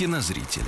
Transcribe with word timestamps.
кинозрителя. 0.00 0.64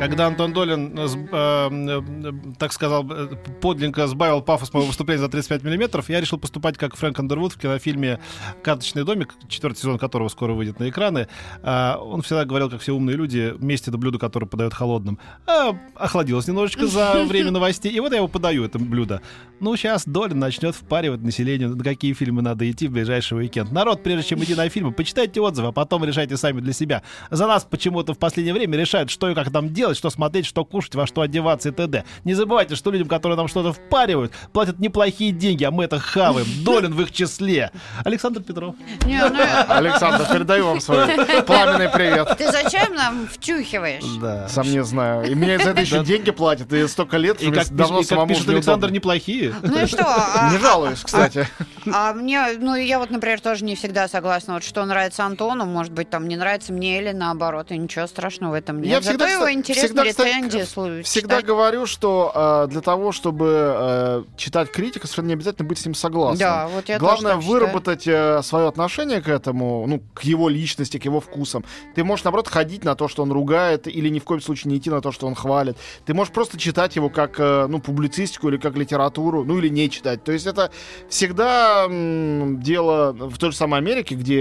Когда 0.00 0.26
Антон 0.28 0.52
Долин, 0.52 0.96
э, 0.96 1.08
э, 1.32 2.32
так 2.56 2.72
сказал, 2.72 3.04
э, 3.10 3.28
подлинно 3.60 4.06
сбавил 4.06 4.42
пафос 4.42 4.72
моего 4.72 4.86
выступления 4.86 5.20
за 5.20 5.28
35 5.28 5.64
миллиметров, 5.64 6.08
я 6.08 6.20
решил 6.20 6.38
поступать 6.38 6.78
как 6.78 6.94
Фрэнк 6.96 7.18
Андервуд 7.18 7.52
в 7.52 7.58
кинофильме 7.58 8.20
«Карточный 8.62 9.04
домик», 9.04 9.34
четвертый 9.48 9.78
сезон 9.78 9.98
которого 9.98 10.28
скоро 10.28 10.52
выйдет 10.52 10.78
на 10.78 10.88
экраны. 10.88 11.26
Э, 11.62 11.94
он 12.00 12.22
всегда 12.22 12.44
говорил, 12.44 12.70
как 12.70 12.80
все 12.80 12.92
умные 12.94 13.16
люди, 13.16 13.54
вместе 13.56 13.90
это 13.90 13.98
блюдо, 13.98 14.18
которое 14.18 14.46
подают 14.46 14.72
холодным, 14.74 15.18
э, 15.46 15.72
охладилось 15.96 16.46
немножечко 16.46 16.86
за 16.86 17.24
время 17.28 17.50
новостей, 17.50 17.92
и 17.92 17.98
вот 17.98 18.12
я 18.12 18.18
его 18.18 18.28
подаю, 18.28 18.64
это 18.64 18.78
блюдо. 18.78 19.20
Ну, 19.58 19.74
сейчас 19.76 20.04
Долин 20.06 20.38
начнет 20.38 20.76
впаривать 20.76 21.22
населению, 21.22 21.76
на 21.76 21.82
какие 21.82 22.12
фильмы 22.12 22.42
надо 22.42 22.70
идти 22.70 22.86
в 22.86 22.92
ближайший 22.92 23.38
уикенд. 23.38 23.72
Народ, 23.72 24.04
прежде 24.04 24.28
чем 24.28 24.42
идти 24.44 24.54
на 24.54 24.68
фильмы, 24.68 24.92
почитайте 24.92 25.40
отзывы, 25.40 25.68
а 25.68 25.72
потом 25.72 26.04
решайте 26.04 26.36
сами 26.36 26.60
для 26.60 26.72
себя. 26.72 27.02
За 27.30 27.48
нас 27.48 27.64
почему-то 27.64 28.14
в 28.14 28.18
последнее 28.48 28.54
время 28.54 28.78
решают, 28.78 29.10
что 29.10 29.28
и 29.30 29.34
как 29.34 29.50
нам 29.52 29.72
делать, 29.72 29.96
что 29.96 30.10
смотреть, 30.10 30.46
что 30.46 30.64
кушать, 30.64 30.94
во 30.94 31.06
что 31.06 31.20
одеваться 31.20 31.68
и 31.68 31.72
т.д. 31.72 32.04
Не 32.24 32.34
забывайте, 32.34 32.76
что 32.76 32.90
людям, 32.90 33.08
которые 33.08 33.36
нам 33.36 33.48
что-то 33.48 33.72
впаривают, 33.72 34.32
платят 34.52 34.78
неплохие 34.78 35.32
деньги, 35.32 35.64
а 35.64 35.70
мы 35.70 35.84
это 35.84 35.98
хаваем. 35.98 36.46
Долин 36.64 36.94
в 36.94 37.02
их 37.02 37.12
числе. 37.12 37.70
Александр 38.04 38.42
Петров. 38.42 38.74
Не, 39.04 39.20
ну, 39.20 39.38
Александр, 39.68 40.26
передаю 40.32 40.66
вам 40.66 40.80
свой 40.80 41.06
пламенный 41.46 41.88
привет. 41.90 42.36
ты 42.38 42.50
зачем 42.50 42.94
нам 42.94 43.26
втюхиваешь? 43.26 44.04
Да. 44.20 44.48
Сам 44.48 44.70
не 44.70 44.82
знаю. 44.82 45.30
И 45.30 45.34
мне 45.34 45.58
за 45.58 45.70
это 45.70 45.80
еще 45.80 46.04
деньги 46.04 46.30
платят. 46.30 46.72
И 46.72 46.86
столько 46.88 47.16
лет, 47.18 47.42
И 47.42 47.50
как, 47.50 47.68
давно 47.70 48.02
самому 48.02 48.28
пишет. 48.28 48.48
Александр, 48.48 48.90
неплохие. 48.90 49.54
Ну 49.62 49.82
и 49.82 49.86
что? 49.86 50.04
а- 50.06 50.50
Не 50.52 50.58
жалуюсь, 50.58 51.00
кстати. 51.02 51.46
А 51.92 52.12
мне, 52.12 52.40
ну 52.58 52.74
я 52.74 52.98
вот, 52.98 53.10
например, 53.10 53.40
тоже 53.40 53.64
не 53.64 53.74
всегда 53.74 54.08
согласна. 54.08 54.54
Вот 54.54 54.64
что 54.64 54.84
нравится 54.84 55.24
Антону, 55.24 55.64
может 55.64 55.92
быть, 55.92 56.08
там 56.10 56.28
не 56.28 56.36
нравится 56.36 56.72
мне 56.72 56.98
или 57.00 57.12
наоборот. 57.12 57.70
И 57.70 57.76
ничего 57.76 58.06
страшного 58.06 58.37
в 58.40 58.52
этом 58.54 58.80
нет. 58.80 58.86
Я 58.90 59.00
Зато 59.00 59.08
всегда, 59.10 59.28
его 59.28 59.52
интересно 59.52 60.04
всегда, 60.04 60.04
рецензии 60.04 60.60
слу- 60.60 61.02
Всегда 61.02 61.36
читать. 61.36 61.46
говорю, 61.46 61.86
что 61.86 62.32
э, 62.34 62.68
для 62.70 62.80
того, 62.80 63.12
чтобы 63.12 63.46
э, 63.50 64.22
читать 64.36 64.70
критика, 64.70 65.06
совершенно 65.06 65.26
не 65.28 65.32
обязательно 65.34 65.68
быть 65.68 65.78
с 65.78 65.84
ним 65.84 65.94
согласным. 65.94 66.38
Да, 66.38 66.68
вот 66.68 66.88
я 66.88 66.98
Главное 66.98 67.34
тоже 67.34 67.34
так 67.34 67.42
считаю. 67.42 67.60
выработать 67.60 68.06
э, 68.06 68.42
свое 68.42 68.68
отношение 68.68 69.20
к 69.20 69.28
этому, 69.28 69.84
ну, 69.86 70.02
к 70.14 70.22
его 70.22 70.48
личности, 70.48 70.98
к 70.98 71.04
его 71.04 71.20
вкусам. 71.20 71.64
Ты 71.94 72.04
можешь, 72.04 72.24
наоборот, 72.24 72.48
ходить 72.48 72.84
на 72.84 72.94
то, 72.94 73.08
что 73.08 73.22
он 73.22 73.32
ругает, 73.32 73.86
или 73.88 74.08
ни 74.08 74.18
в 74.18 74.24
коем 74.24 74.40
случае 74.40 74.72
не 74.72 74.78
идти 74.78 74.90
на 74.90 75.00
то, 75.00 75.12
что 75.12 75.26
он 75.26 75.34
хвалит. 75.34 75.76
Ты 76.06 76.14
можешь 76.14 76.32
просто 76.32 76.58
читать 76.58 76.96
его 76.96 77.08
как, 77.10 77.38
э, 77.38 77.66
ну, 77.68 77.80
публицистику 77.80 78.48
или 78.48 78.56
как 78.56 78.76
литературу, 78.76 79.44
ну, 79.44 79.58
или 79.58 79.68
не 79.68 79.88
читать. 79.90 80.22
То 80.24 80.32
есть 80.32 80.46
это 80.46 80.70
всегда 81.08 81.84
м, 81.88 82.60
дело 82.60 83.12
в 83.12 83.38
той 83.38 83.50
же 83.50 83.56
самой 83.56 83.78
Америке, 83.78 84.14
где 84.14 84.38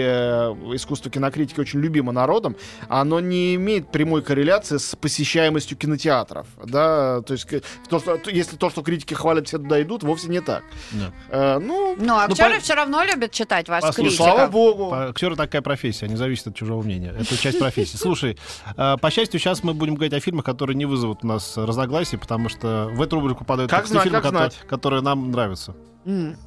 искусство 0.74 1.10
кинокритики 1.12 1.60
очень 1.60 1.80
любимо 1.80 2.12
народом, 2.12 2.56
оно 2.90 3.20
не 3.20 3.56
имеет 3.56 3.77
прямой 3.82 4.22
корреляции 4.22 4.78
с 4.78 4.96
посещаемостью 4.96 5.78
кинотеатров, 5.78 6.48
да, 6.66 7.22
то 7.22 7.34
есть 7.34 7.48
то, 7.90 8.00
что, 8.00 8.20
если 8.30 8.56
то, 8.58 8.70
что 8.70 8.82
критики 8.82 9.14
хвалят, 9.14 9.48
все 9.48 9.58
туда 9.58 9.82
идут, 9.82 10.04
вовсе 10.04 10.28
не 10.30 10.42
так. 10.42 10.64
Да. 10.92 11.12
Э, 11.30 11.60
ну, 11.60 11.96
Ну, 12.00 12.14
а 12.16 12.28
Ну, 12.28 12.32
актеры 12.34 12.56
по- 12.56 12.62
все 12.62 12.74
равно 12.76 13.04
любят 13.04 13.32
читать 13.32 13.68
вас 13.70 13.82
Послушай, 13.82 14.10
критиков. 14.10 14.26
слава 14.34 14.48
богу. 14.52 14.94
Актеры 14.94 15.36
такая 15.36 15.62
профессия, 15.62 16.08
не 16.08 16.16
зависит 16.16 16.48
от 16.48 16.56
чужого 16.56 16.82
мнения. 16.84 17.14
Это 17.20 17.38
часть 17.38 17.60
профессии. 17.60 17.98
Слушай, 17.98 18.38
э, 18.76 18.96
по 19.02 19.12
счастью, 19.12 19.40
сейчас 19.40 19.64
мы 19.64 19.74
будем 19.74 19.96
говорить 19.96 20.14
о 20.14 20.20
фильмах, 20.20 20.46
которые 20.46 20.76
не 20.76 20.86
вызовут 20.86 21.24
у 21.24 21.28
нас 21.28 21.58
разногласий, 21.58 22.18
потому 22.18 22.50
что 22.50 22.90
в 22.94 23.02
эту 23.02 23.16
рубрику 23.20 23.46
падают 23.46 23.70
Как 23.72 23.88
знать, 23.88 24.04
фильмы, 24.04 24.18
как 24.18 24.24
которые, 24.32 24.52
знать. 24.52 24.68
которые 24.68 25.02
нам 25.02 25.32
нравятся. 25.32 25.76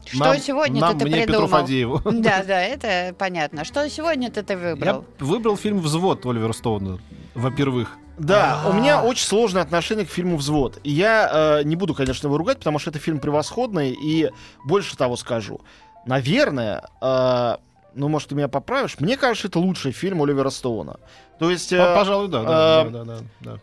Что 0.07 0.19
Нам- 0.25 0.39
сегодня 0.39 0.81
нам, 0.81 0.99
ты 0.99 1.05
мне, 1.05 1.21
Петру 1.27 1.43
придумал? 1.43 1.49
Фадееву. 1.49 2.01
Да, 2.11 2.43
да, 2.45 2.63
это 2.63 3.15
понятно. 3.19 3.65
Что 3.65 3.89
сегодня 3.91 4.31
ты 4.31 4.57
выбрал? 4.57 5.05
Я 5.21 5.25
выбрал 5.27 5.57
фильм 5.59 5.81
«Взвод» 5.81 6.25
Оливера 6.25 6.53
Стоуна, 6.55 6.99
во-первых. 7.35 7.97
Да, 8.17 8.63
у 8.67 8.71
А. 8.71 8.73
меня 8.73 9.03
очень 9.03 9.27
сложное 9.27 9.63
отношение 9.63 10.07
к 10.07 10.11
фильму 10.11 10.37
«Взвод». 10.39 10.79
И 10.83 10.91
я 10.91 11.59
э, 11.61 11.65
не 11.65 11.77
буду, 11.77 11.95
конечно, 11.95 12.27
его 12.27 12.39
ругать, 12.39 12.59
потому 12.59 12.79
что 12.79 12.89
это 12.91 12.99
фильм 12.99 13.19
превосходный, 13.19 13.91
и 13.93 14.31
больше 14.65 14.97
того 14.97 15.17
скажу. 15.17 15.61
Наверное, 16.07 16.83
э, 17.03 17.57
ну, 17.95 18.09
может, 18.09 18.29
ты 18.31 18.35
меня 18.35 18.49
поправишь, 18.49 18.97
мне 18.99 19.17
кажется, 19.19 19.49
это 19.49 19.59
лучший 19.59 19.93
фильм 19.93 20.23
Оливера 20.23 20.51
Стоуна. 20.51 20.97
То 21.39 21.51
есть... 21.51 21.73
э, 21.73 21.79
По- 21.79 21.95
Пожалуй, 21.97 22.29
да. 22.29 22.43
да, 22.43 22.85
э, 22.87 22.91
да, 22.91 23.05
да, 23.05 23.19
да. 23.41 23.59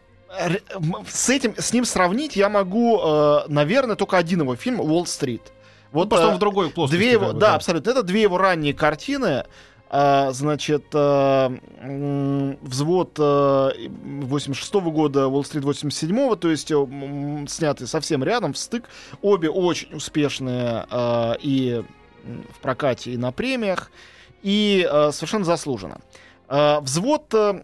м, 0.76 0.96
с 1.08 1.30
этим, 1.30 1.56
с 1.58 1.74
ним 1.74 1.86
сравнить 1.86 2.36
я 2.36 2.50
могу, 2.50 3.00
э, 3.00 3.40
наверное, 3.48 3.96
только 3.96 4.18
один 4.18 4.42
его 4.42 4.56
фильм 4.56 4.80
«Уолл-стрит». 4.80 5.42
Вот 5.98 6.10
Просто 6.10 6.28
э, 6.28 6.30
он 6.30 6.36
в 6.36 6.40
другой 6.40 6.70
плоскости. 6.70 7.00
Две 7.00 7.12
его, 7.14 7.34
бы, 7.34 7.40
да, 7.40 7.56
абсолютно. 7.56 7.90
Это 7.90 8.04
две 8.04 8.22
его 8.22 8.38
ранние 8.38 8.74
картины. 8.74 9.46
А, 9.90 10.32
значит, 10.32 10.86
а, 10.94 11.52
взвод 12.62 13.16
а, 13.20 13.72
86 13.74 14.74
года, 14.74 15.28
Уолл-стрит 15.28 15.64
87 15.64 16.36
то 16.36 16.50
есть 16.50 16.72
м, 16.72 17.48
сняты 17.48 17.88
совсем 17.88 18.24
рядом, 18.24 18.54
в 18.54 18.58
стык. 18.58 18.90
Обе 19.22 19.50
очень 19.50 19.96
успешные 19.96 20.86
а, 20.90 21.36
и 21.42 21.84
в 22.54 22.60
прокате, 22.60 23.12
и 23.12 23.18
на 23.18 23.32
премиях. 23.32 23.92
И 24.44 24.88
а, 24.90 25.12
совершенно 25.12 25.46
заслуженно. 25.46 26.00
А, 26.48 26.80
взвод... 26.82 27.34
а, 27.34 27.64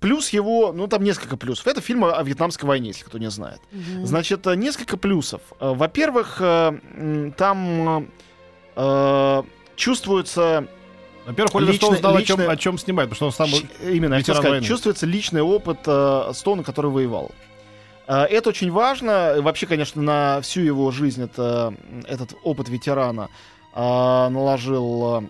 Плюс 0.00 0.30
его, 0.30 0.72
ну 0.72 0.86
там 0.86 1.02
несколько 1.02 1.36
плюсов. 1.36 1.66
Это 1.66 1.80
фильм 1.80 2.04
о 2.04 2.22
вьетнамской 2.22 2.68
войне, 2.68 2.88
если 2.88 3.04
кто 3.04 3.18
не 3.18 3.30
знает. 3.30 3.60
Мгм. 3.72 4.06
Значит, 4.06 4.46
э, 4.46 4.54
несколько 4.56 4.96
плюсов. 4.96 5.40
Э, 5.60 5.72
Во-первых, 5.74 6.36
э, 6.40 7.30
там 7.36 8.08
э, 8.76 9.42
чувствуется 9.76 10.66
Во-первых, 11.26 11.54
Оливер 11.56 11.74
Стоун 11.74 11.96
знал, 11.96 12.16
о 12.16 12.22
чем, 12.22 12.38
личный- 12.40 12.52
о 12.52 12.56
чем 12.56 12.78
снимает, 12.78 13.10
потому 13.10 13.30
что 13.32 13.44
он 13.44 13.48
сам... 13.50 13.60
Ч- 13.60 13.66
Именно, 13.82 14.14
ветеран 14.18 14.36
сказать, 14.36 14.50
войны. 14.50 14.66
чувствуется 14.66 15.06
личный 15.06 15.42
опыт 15.42 15.78
э, 15.86 16.30
Стоуна, 16.34 16.62
который 16.64 16.90
воевал. 16.90 17.30
Э, 18.06 18.22
Это 18.24 18.48
очень 18.50 18.70
важно. 18.70 19.36
Вообще, 19.40 19.66
конечно, 19.66 20.00
на 20.02 20.40
всю 20.40 20.60
его 20.62 20.90
жизнь 20.90 21.22
это, 21.22 21.74
этот 22.06 22.34
опыт 22.44 22.68
ветерана 22.70 23.28
э, 23.74 23.78
наложил 24.28 25.22
э, 25.22 25.28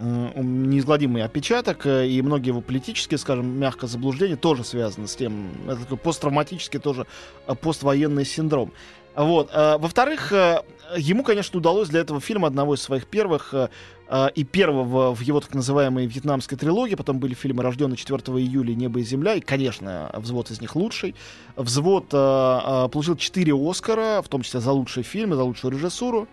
неизгладимый 0.00 1.22
отпечаток, 1.22 1.86
э, 1.86 2.06
и 2.06 2.22
многие 2.22 2.48
его 2.48 2.60
политические, 2.60 3.18
скажем, 3.18 3.58
мягко 3.58 3.86
заблуждения 3.86 4.36
тоже 4.36 4.64
связаны 4.64 5.08
с 5.08 5.16
тем. 5.16 5.48
Это 5.66 5.80
такой 5.80 5.98
посттравматический 5.98 6.78
тоже 6.78 7.06
э, 7.46 7.54
поствоенный 7.54 8.24
синдром. 8.24 8.72
Вот. 9.16 9.50
э, 9.52 9.78
Во-вторых, 9.78 10.32
э, 10.32 10.62
ему, 10.96 11.24
конечно, 11.24 11.58
удалось 11.58 11.88
для 11.88 12.00
этого 12.00 12.20
фильма, 12.20 12.46
одного 12.46 12.74
из 12.74 12.82
своих 12.82 13.06
первых, 13.06 13.52
э, 13.52 13.68
э, 14.08 14.28
и 14.36 14.44
первого 14.44 15.12
в 15.12 15.20
его 15.20 15.40
так 15.40 15.54
называемой 15.54 16.06
вьетнамской 16.06 16.56
трилогии, 16.56 16.94
потом 16.94 17.18
были 17.18 17.34
фильмы 17.34 17.64
«Рожденный 17.64 17.96
4 17.96 18.20
июля», 18.38 18.74
«Небо 18.74 19.00
и 19.00 19.02
земля», 19.02 19.34
и, 19.34 19.40
конечно, 19.40 20.10
«Взвод» 20.14 20.52
из 20.52 20.60
них 20.60 20.76
лучший. 20.76 21.16
«Взвод» 21.56 22.06
э, 22.12 22.16
э, 22.16 22.88
получил 22.92 23.16
4 23.16 23.52
Оскара, 23.52 24.22
в 24.22 24.28
том 24.28 24.42
числе 24.42 24.60
за 24.60 24.70
лучший 24.70 25.02
фильм 25.02 25.32
и 25.32 25.36
за 25.36 25.42
лучшую 25.42 25.72
режиссуру. 25.72 26.28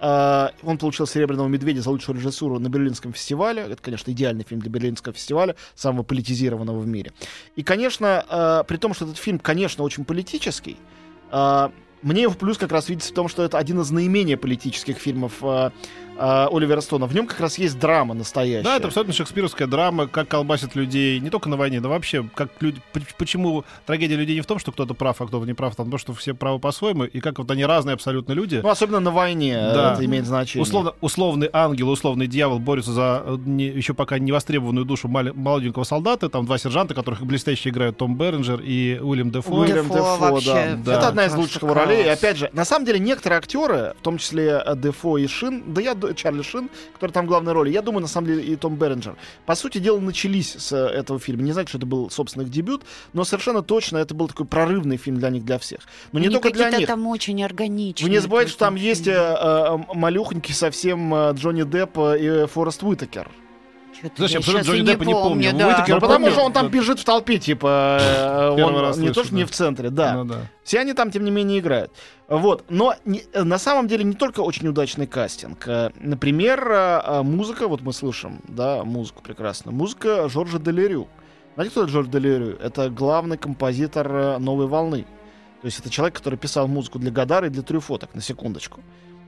Э, 0.00 0.50
Он 0.62 0.78
получил 0.78 1.06
«Серебряного 1.06 1.48
медведя» 1.48 1.82
за 1.82 1.90
лучшую 1.90 2.16
режиссуру 2.16 2.58
на 2.58 2.68
Берлинском 2.68 3.12
фестивале. 3.12 3.62
Это, 3.62 3.82
конечно, 3.82 4.10
идеальный 4.10 4.44
фильм 4.44 4.60
для 4.60 4.70
Берлинского 4.70 5.14
фестиваля, 5.14 5.56
самого 5.74 6.02
политизированного 6.02 6.78
в 6.80 6.86
мире. 6.86 7.12
И, 7.56 7.62
конечно, 7.62 8.24
э, 8.28 8.64
при 8.66 8.76
том, 8.76 8.94
что 8.94 9.04
этот 9.04 9.18
фильм, 9.18 9.38
конечно, 9.38 9.84
очень 9.84 10.04
политический, 10.04 10.76
э, 11.30 11.68
мне 12.02 12.22
его 12.22 12.34
плюс 12.34 12.58
как 12.58 12.72
раз 12.72 12.88
видится 12.88 13.10
в 13.10 13.14
том, 13.14 13.28
что 13.28 13.42
это 13.42 13.58
один 13.58 13.80
из 13.80 13.90
наименее 13.90 14.36
политических 14.36 14.98
фильмов 14.98 15.42
э, 16.18 16.46
Оливера 16.50 16.80
Стоуна. 16.80 17.06
В 17.06 17.14
нем 17.14 17.26
как 17.26 17.40
раз 17.40 17.58
есть 17.58 17.78
драма 17.78 18.14
настоящая. 18.14 18.64
Да, 18.64 18.76
это 18.76 18.86
абсолютно 18.88 19.12
шекспировская 19.14 19.66
драма, 19.68 20.06
как 20.06 20.28
колбасят 20.28 20.74
людей, 20.74 21.20
не 21.20 21.30
только 21.30 21.48
на 21.48 21.56
войне, 21.56 21.80
но 21.80 21.88
вообще, 21.88 22.28
как 22.34 22.48
люди, 22.60 22.80
почему 23.18 23.64
трагедия 23.86 24.16
людей 24.16 24.34
не 24.36 24.40
в 24.42 24.46
том, 24.46 24.58
что 24.58 24.72
кто-то 24.72 24.94
прав, 24.94 25.20
а 25.20 25.26
кто-то 25.26 25.46
не 25.46 25.54
прав, 25.54 25.74
а 25.78 25.82
в 25.84 25.90
том, 25.90 25.98
что 25.98 26.12
все 26.14 26.34
правы 26.34 26.58
по-своему, 26.58 27.04
и 27.04 27.20
как 27.20 27.38
вот 27.38 27.50
они 27.50 27.64
разные 27.64 27.94
абсолютно 27.94 28.32
люди. 28.32 28.60
Ну, 28.62 28.68
особенно 28.68 29.00
на 29.00 29.10
войне 29.10 29.52
э, 29.54 29.74
Да. 29.74 29.92
это 29.94 30.04
имеет 30.04 30.26
значение. 30.26 30.62
Условно, 30.62 30.92
условный 31.00 31.48
ангел, 31.52 31.88
условный 31.90 32.26
дьявол 32.26 32.58
борются 32.58 32.92
за 32.92 33.22
э, 33.24 33.36
не- 33.44 33.66
еще 33.66 33.94
пока 33.94 34.18
не 34.18 34.32
востребованную 34.32 34.84
душу 34.84 35.08
мали- 35.08 35.32
молоденького 35.34 35.84
солдата. 35.84 36.28
Там 36.28 36.46
два 36.46 36.58
сержанта, 36.58 36.94
которых 36.94 37.24
блестяще 37.24 37.68
играют 37.70 37.96
Том 37.96 38.16
Бернджер 38.16 38.60
и 38.60 38.98
Уильям 39.02 39.30
Дефо. 39.30 39.52
Уильям 39.54 39.86
Дефо 39.88 39.94
Дефо, 39.94 40.16
вообще 40.32 40.52
да. 40.52 40.76
Да. 40.84 40.98
Это 40.98 41.08
одна 41.08 41.26
из 41.26 41.34
лучших 41.34 41.62
его 41.62 41.74
ролей. 41.74 42.04
И 42.04 42.08
опять 42.08 42.36
же, 42.38 42.50
на 42.52 42.64
самом 42.64 42.86
деле, 42.86 42.98
некоторые 42.98 43.38
актеры, 43.38 43.94
в 43.98 44.02
том 44.02 44.18
числе 44.18 44.62
э, 44.64 44.76
Дефо 44.76 45.18
и 45.18 45.26
Шин, 45.26 45.62
да 45.74 45.80
я, 45.80 45.94
Чарли 46.14 46.42
Шин, 46.42 46.70
который 46.94 47.12
там 47.12 47.26
в 47.26 47.28
главной 47.28 47.52
роли. 47.52 47.70
Я 47.70 47.82
думаю, 47.82 48.02
на 48.02 48.08
самом 48.08 48.28
деле, 48.28 48.44
и 48.44 48.56
Том 48.56 48.76
Беренджер. 48.76 49.16
По 49.44 49.54
сути 49.54 49.78
дела, 49.78 49.98
начались 50.00 50.54
с 50.54 50.72
э, 50.72 50.76
этого 50.76 51.18
фильма. 51.18 51.42
Не 51.42 51.52
знаю, 51.52 51.66
что 51.68 51.78
это 51.78 51.86
был, 51.86 52.10
собственно, 52.10 52.42
их 52.42 52.50
дебют, 52.50 52.82
но 53.12 53.24
совершенно 53.24 53.62
точно 53.62 53.98
это 53.98 54.14
был 54.14 54.28
такой 54.28 54.46
прорывный 54.46 54.96
фильм 54.96 55.18
для 55.18 55.30
них, 55.30 55.44
для 55.44 55.58
всех. 55.58 55.80
Но 56.12 56.20
не 56.20 56.26
Они 56.26 56.34
только 56.34 56.50
для 56.50 56.70
них. 56.70 56.86
там 56.86 57.06
очень 57.06 57.42
органичные. 57.42 58.06
Вы 58.06 58.10
не 58.10 58.20
забывайте, 58.20 58.50
что 58.50 58.60
там 58.60 58.74
какие-то 58.74 58.98
есть 58.98 59.08
э, 59.08 59.12
э, 59.12 59.78
малюхонький 59.94 60.54
совсем 60.54 61.14
э, 61.14 61.32
Джонни 61.32 61.62
Депп 61.62 61.98
э, 61.98 62.44
и 62.44 62.46
Форест 62.46 62.82
Уитакер. 62.82 63.30
Слушай, 64.16 64.32
я 64.32 64.38
абсолютно 64.38 64.66
Джонни 64.66 64.86
Деппа 64.86 65.02
не 65.04 65.12
помню. 65.14 65.52
да. 65.52 65.68
Уитакер 65.68 65.94
Ну, 65.96 66.00
потому 66.00 66.18
помню. 66.20 66.32
что 66.32 66.42
он 66.44 66.52
там 66.52 66.68
бежит 66.68 66.98
в 67.00 67.04
толпе, 67.04 67.38
типа, 67.38 67.98
э, 68.00 68.48
он 68.62 68.76
раз 68.78 68.96
не 68.98 69.10
то, 69.10 69.24
что 69.24 69.34
не 69.34 69.44
в 69.44 69.50
центре, 69.50 69.90
да. 69.90 70.14
Ну 70.14 70.24
да. 70.24 70.36
Все 70.64 70.80
они 70.80 70.92
там, 70.92 71.10
тем 71.10 71.24
не 71.24 71.30
менее, 71.30 71.58
играют. 71.60 71.92
Вот. 72.28 72.64
Но 72.68 72.94
не- 73.04 73.22
э, 73.32 73.42
на 73.42 73.58
самом 73.58 73.88
деле 73.88 74.04
не 74.04 74.14
только 74.14 74.40
очень 74.40 74.68
удачный 74.68 75.06
кастинг. 75.06 75.66
Э, 75.68 75.90
Например, 76.00 77.22
музыка, 77.22 77.68
вот 77.68 77.80
мы 77.82 77.92
слышим, 77.92 78.40
да, 78.48 78.84
музыку 78.84 79.22
прекрасно. 79.22 79.72
Музыка 79.72 80.28
Жоржа 80.28 80.58
Делерю. 80.58 81.08
Знаете, 81.54 81.70
кто 81.70 81.82
это 81.84 81.90
Жорж 81.92 82.08
Делерю? 82.08 82.58
Это 82.62 82.90
главный 82.90 83.38
композитор 83.38 84.38
«Новой 84.38 84.66
волны». 84.66 85.06
То 85.62 85.66
есть 85.66 85.78
это 85.80 85.88
человек, 85.90 86.16
который 86.16 86.38
писал 86.38 86.68
музыку 86.68 86.98
для 86.98 87.10
Гадара 87.10 87.46
и 87.46 87.50
для 87.50 87.62
Трюфо, 87.62 87.96
так, 87.98 88.14
на 88.14 88.20
секундочку. 88.20 88.80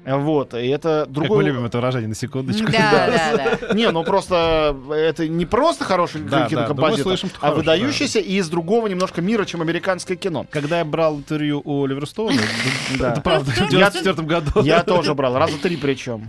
Э, 0.08 0.16
Вот, 0.16 0.55
и 0.55 0.66
это 0.69 1.02
Как 1.05 1.12
другой... 1.12 1.38
мы 1.38 1.43
любим 1.44 1.64
это 1.66 1.78
выражение, 1.78 2.08
на 2.08 2.14
секундочку. 2.14 2.66
Да, 2.72 3.08
да, 3.37 3.56
да. 3.60 3.75
Не, 3.75 3.90
ну 3.90 4.05
просто 4.05 4.75
это 4.90 5.28
не 5.28 5.44
просто 5.44 5.84
хороший 5.84 6.22
Да, 6.22 6.49
кинокомпозитор, 6.49 7.19
да, 7.20 7.28
а 7.40 7.52
выдающийся 7.52 8.19
и 8.19 8.37
из 8.37 8.49
другого 8.49 8.87
немножко 8.87 9.20
мира, 9.20 9.44
чем 9.44 9.60
американское 9.60 10.16
кино. 10.16 10.46
Когда 10.50 10.78
я 10.78 10.84
брал 10.87 11.16
интервью 11.19 11.60
у 11.64 11.84
Ливерстоуна, 11.84 12.40
это 12.94 13.20
правда, 13.20 13.50
в 13.50 13.69
94 13.69 14.26
году. 14.26 14.62
Я 14.62 14.82
тоже 14.82 15.14
брал, 15.14 15.37
раза 15.37 15.58
три 15.58 15.76
причем. 15.76 16.26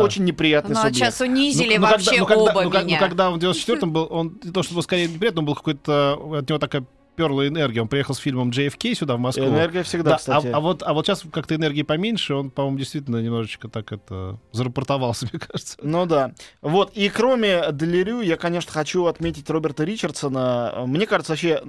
Очень, 0.00 0.24
неприятный 0.24 0.74
Ну, 0.74 0.80
субъект. 0.80 0.96
сейчас 0.96 1.20
унизили 1.20 1.76
Ну, 1.76 1.82
ну, 1.86 1.92
вообще 1.92 2.16
когда, 2.18 2.34
ну, 2.36 2.42
оба 2.44 2.62
ну, 2.62 2.70
как- 2.70 2.82
ну, 2.82 2.88
меня. 2.88 2.98
когда 2.98 3.30
он 3.30 3.38
в 3.38 3.42
94-м 3.42 3.92
был, 3.92 4.06
он 4.10 4.38
не 4.42 4.50
то, 4.52 4.62
что 4.62 4.80
скорее 4.82 5.08
неприятно, 5.08 5.40
он 5.40 5.46
был 5.46 5.54
какой-то, 5.54 6.14
от 6.38 6.48
него 6.48 6.58
такая 6.58 6.84
перла 7.14 7.46
энергия. 7.48 7.80
Он 7.82 7.88
приехал 7.88 8.14
с 8.14 8.18
фильмом 8.18 8.50
JFK 8.50 8.94
сюда, 8.94 9.16
в 9.16 9.18
Москву. 9.18 9.44
Энергия 9.44 9.82
всегда, 9.82 10.10
Да, 10.10 10.14
а, 10.16 10.18
кстати. 10.18 10.46
а 10.48 10.60
вот, 10.60 10.82
а 10.82 10.92
вот 10.92 11.06
сейчас 11.06 11.24
как-то 11.32 11.54
энергии 11.54 11.82
поменьше, 11.82 12.34
он, 12.34 12.50
по-моему, 12.50 12.78
действительно 12.78 13.22
немножечко 13.22 13.68
так 13.68 13.92
это 13.92 14.38
зарапортовался, 14.52 15.28
мне 15.32 15.40
кажется. 15.40 15.76
Ну 15.82 16.06
да. 16.06 16.32
Вот, 16.62 16.92
и 16.94 17.08
кроме 17.08 17.64
Делирю, 17.72 18.20
я, 18.20 18.36
конечно, 18.36 18.72
хочу 18.72 19.06
отметить 19.06 19.48
Роберта 19.50 19.84
Ричардсона. 19.84 20.84
Мне 20.86 21.06
кажется, 21.06 21.32
вообще, 21.32 21.62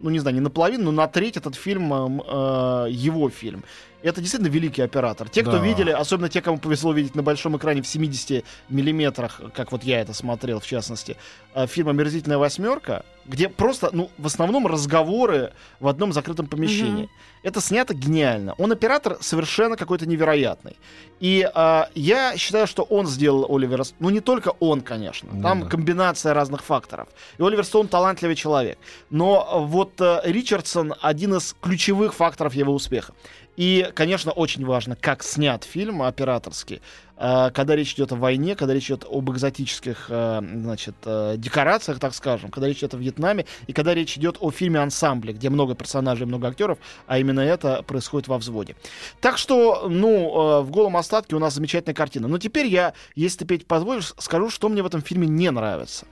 ну 0.00 0.10
не 0.10 0.18
знаю, 0.18 0.34
не 0.34 0.40
наполовину, 0.40 0.84
но 0.84 0.92
на 0.92 1.08
треть 1.08 1.36
этот 1.36 1.54
фильм 1.54 1.92
эм, 1.92 2.22
э, 2.26 2.86
его 2.90 3.28
фильм. 3.30 3.64
Это 4.02 4.20
действительно 4.20 4.50
великий 4.50 4.82
оператор. 4.82 5.28
Те, 5.28 5.42
кто 5.42 5.52
Да. 5.52 5.58
видели, 5.64 5.90
особенно 5.90 6.28
те, 6.28 6.40
кому 6.42 6.58
повезло 6.58 6.92
видеть 6.92 7.14
на 7.14 7.22
большом 7.22 7.56
экране 7.56 7.82
в 7.82 7.86
70 7.86 8.44
миллиметрах, 8.68 9.40
как 9.54 9.72
вот 9.72 9.84
я 9.84 10.00
это 10.00 10.12
смотрел, 10.12 10.58
в 10.60 10.66
частности, 10.66 11.16
э, 11.54 11.66
фильм 11.66 11.88
«Омерзительная 11.88 12.38
восьмерка», 12.38 13.04
где 13.24 13.48
просто, 13.48 13.90
ну, 13.92 14.10
в 14.18 14.26
основном 14.26 14.66
разговоры 14.66 15.52
в 15.78 15.86
одном 15.86 16.12
закрытом 16.12 16.46
помещении. 16.48 17.04
Мгм. 17.04 17.10
Это 17.44 17.60
снято 17.60 17.94
гениально. 17.94 18.54
Он 18.58 18.72
оператор 18.72 19.16
совершенно 19.20 19.76
какой-то 19.76 20.06
невероятный. 20.06 20.76
И 21.20 21.48
а, 21.54 21.88
я 21.94 22.36
считаю, 22.36 22.66
что 22.66 22.82
он 22.82 23.06
сделал 23.06 23.46
Оливера. 23.54 23.84
Ну, 24.00 24.10
не 24.10 24.20
только 24.20 24.52
он, 24.58 24.80
конечно. 24.80 25.28
Ну 25.32 25.42
Там 25.42 25.62
да. 25.62 25.68
комбинация 25.68 26.34
разных 26.34 26.64
факторов. 26.64 27.08
И 27.38 27.42
Оливер 27.42 27.64
Стоун 27.64 27.86
талантливый 27.86 28.34
человек. 28.34 28.78
Но 29.10 29.64
вот 29.68 30.00
а, 30.00 30.20
Ричардсон 30.24 30.94
один 31.00 31.34
из 31.36 31.54
ключевых 31.60 32.14
факторов 32.14 32.54
его 32.54 32.72
успеха. 32.74 33.12
И, 33.56 33.90
конечно, 33.94 34.32
очень 34.32 34.64
важно, 34.64 34.96
как 34.96 35.22
снят 35.22 35.62
фильм 35.64 36.02
операторский. 36.02 36.80
А, 37.16 37.50
Когда 37.50 37.76
речь 37.76 37.92
идет 37.92 38.10
о 38.12 38.16
войне, 38.16 38.56
когда 38.56 38.72
речь 38.74 38.86
идет 38.86 39.04
об 39.08 39.30
экзотических 39.30 40.06
а, 40.08 40.40
значит, 40.40 40.94
а, 41.04 41.36
декорациях, 41.36 42.00
так 42.00 42.14
скажем, 42.14 42.50
когда 42.50 42.66
речь 42.66 42.78
идет 42.78 42.94
о 42.94 42.96
Вьетнаме, 42.96 43.44
и 43.66 43.72
когда 43.72 43.94
речь 43.94 44.16
идет 44.16 44.38
о 44.40 44.50
фильме 44.50 44.80
ансамбле, 44.80 45.34
где 45.34 45.50
много 45.50 45.74
персонажей, 45.74 46.26
много 46.26 46.48
актеров, 46.48 46.78
а 47.06 47.18
именно 47.18 47.40
это 47.40 47.82
происходит 47.82 48.26
во 48.26 48.38
взводе. 48.38 48.74
Так 49.20 49.36
что, 49.36 49.86
ну, 49.88 50.08
э, 50.08 50.62
в 50.62 50.70
голом 50.70 50.96
остатке 50.96 51.36
у 51.36 51.38
нас 51.38 51.54
замечательная 51.54 51.94
картина. 51.94 52.28
Но 52.28 52.38
теперь 52.38 52.66
я, 52.66 52.94
если 53.14 53.40
ты, 53.40 53.44
Петь, 53.44 53.66
позволишь, 53.66 54.14
скажу, 54.18 54.48
что 54.48 54.68
мне 54.68 54.82
в 54.82 54.86
этом 54.86 55.02
фильме 55.02 55.26
не 55.26 55.50
нравится. 55.50 56.06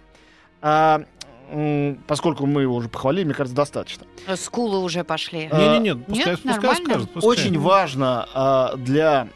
Поскольку 2.06 2.46
мы 2.46 2.62
его 2.62 2.76
уже 2.76 2.88
похвалили, 2.88 3.24
мне 3.24 3.34
кажется, 3.34 3.56
достаточно. 3.56 4.06
Скулы 4.36 4.78
уже 4.78 5.02
пошли. 5.02 5.48
А, 5.50 5.58
Не-не-не, 5.58 5.96
пускай, 5.96 6.32
нет, 6.32 6.40
пускай 6.42 6.76
скажет. 6.76 7.10
пускай. 7.10 7.30
Очень 7.30 7.58
важно 7.58 8.28
а, 8.34 8.76
для, 8.76 9.28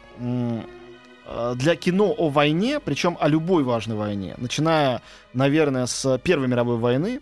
а, 1.25 1.55
для 1.55 1.75
кино 1.75 2.13
о 2.17 2.29
войне, 2.29 2.79
причем 2.79 3.17
о 3.19 3.27
любой 3.27 3.63
важной 3.63 3.95
войне, 3.97 4.35
начиная, 4.37 5.01
наверное, 5.33 5.87
с 5.87 6.17
Первой 6.19 6.47
мировой 6.47 6.77
войны, 6.77 7.19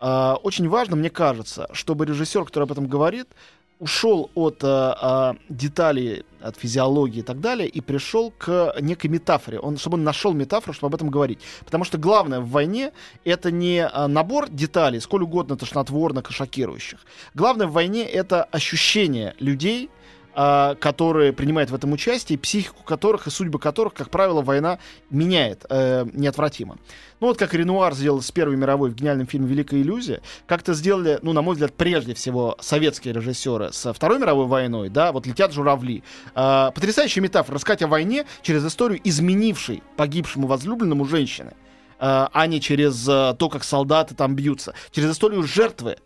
а, 0.00 0.36
очень 0.42 0.68
важно, 0.68 0.94
мне 0.96 1.10
кажется, 1.10 1.68
чтобы 1.72 2.06
режиссер, 2.06 2.44
который 2.44 2.64
об 2.64 2.72
этом 2.72 2.86
говорит, 2.86 3.28
ушел 3.78 4.30
от 4.34 4.62
а, 4.62 4.96
а, 5.00 5.36
деталей, 5.48 6.24
от 6.40 6.56
физиологии 6.56 7.20
и 7.20 7.22
так 7.22 7.40
далее, 7.40 7.68
и 7.68 7.80
пришел 7.80 8.32
к 8.36 8.74
некой 8.80 9.10
метафоре. 9.10 9.58
Он, 9.60 9.76
чтобы 9.76 9.94
он 9.94 10.04
нашел 10.04 10.32
метафору, 10.32 10.72
чтобы 10.72 10.88
об 10.88 10.94
этом 10.94 11.10
говорить. 11.10 11.40
Потому 11.64 11.84
что 11.84 11.98
главное 11.98 12.40
в 12.40 12.50
войне 12.50 12.92
это 13.24 13.50
не 13.50 13.86
а, 13.86 14.08
набор 14.08 14.48
деталей, 14.48 15.00
сколь 15.00 15.22
угодно 15.22 15.56
тошнотворных 15.56 16.30
и 16.30 16.32
шокирующих. 16.32 17.00
Главное 17.34 17.66
в 17.66 17.72
войне 17.72 18.04
это 18.04 18.44
ощущение 18.44 19.34
людей, 19.38 19.90
а, 20.34 20.74
которые 20.76 21.32
принимают 21.32 21.70
в 21.70 21.74
этом 21.74 21.92
участие, 21.92 22.38
психику 22.38 22.82
которых 22.82 23.26
и 23.26 23.30
судьбы 23.30 23.58
которых, 23.58 23.94
как 23.94 24.10
правило, 24.10 24.42
война 24.42 24.78
меняет 25.10 25.64
э, 25.68 26.06
неотвратимо. 26.12 26.76
Ну 27.20 27.26
вот 27.26 27.38
как 27.38 27.54
Ренуар 27.54 27.94
сделал 27.94 28.22
с 28.22 28.30
Первой 28.30 28.56
мировой 28.56 28.90
в 28.90 28.94
гениальном 28.94 29.26
фильме 29.26 29.48
«Великая 29.48 29.80
иллюзия», 29.80 30.22
как-то 30.46 30.74
сделали, 30.74 31.18
ну, 31.22 31.32
на 31.32 31.42
мой 31.42 31.54
взгляд, 31.54 31.74
прежде 31.74 32.14
всего 32.14 32.56
советские 32.60 33.14
режиссеры 33.14 33.72
со 33.72 33.92
Второй 33.92 34.18
мировой 34.18 34.46
войной, 34.46 34.88
да, 34.88 35.12
вот 35.12 35.26
«Летят 35.26 35.52
журавли». 35.52 36.04
А, 36.34 36.70
потрясающая 36.70 37.22
метафора, 37.22 37.56
рассказать 37.56 37.82
о 37.82 37.88
войне 37.88 38.24
через 38.42 38.64
историю 38.64 39.00
изменившей 39.02 39.82
погибшему 39.96 40.46
возлюбленному 40.46 41.04
женщины, 41.04 41.54
а 41.98 42.30
а 42.32 42.46
не 42.46 42.60
через 42.60 43.06
а, 43.08 43.34
то, 43.34 43.48
как 43.48 43.64
солдаты 43.64 44.14
там 44.14 44.36
бьются, 44.36 44.74
через 44.92 45.10
историю 45.10 45.42
жертвы 45.42 45.96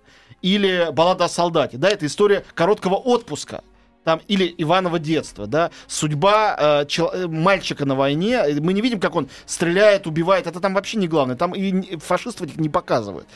или 0.40 0.88
баллада 0.92 1.26
о 1.26 1.28
солдате, 1.28 1.76
да, 1.76 1.90
это 1.90 2.06
история 2.06 2.44
короткого 2.54 2.94
отпуска, 2.94 3.62
там, 4.04 4.20
или 4.28 4.54
Иваново 4.58 4.98
детство, 4.98 5.46
да, 5.46 5.70
судьба 5.86 6.56
э, 6.58 6.86
чел- 6.86 7.10
э, 7.12 7.26
мальчика 7.26 7.84
на 7.84 7.94
войне, 7.94 8.34
э, 8.34 8.60
мы 8.60 8.72
не 8.72 8.80
видим, 8.80 9.00
как 9.00 9.14
он 9.14 9.28
стреляет, 9.46 10.06
убивает, 10.06 10.46
это 10.46 10.60
там 10.60 10.74
вообще 10.74 10.98
не 10.98 11.08
главное, 11.08 11.36
там 11.36 11.54
и 11.54 11.96
фашистов 11.98 12.48
этих 12.48 12.56
не 12.58 12.68
показывают. 12.68 13.26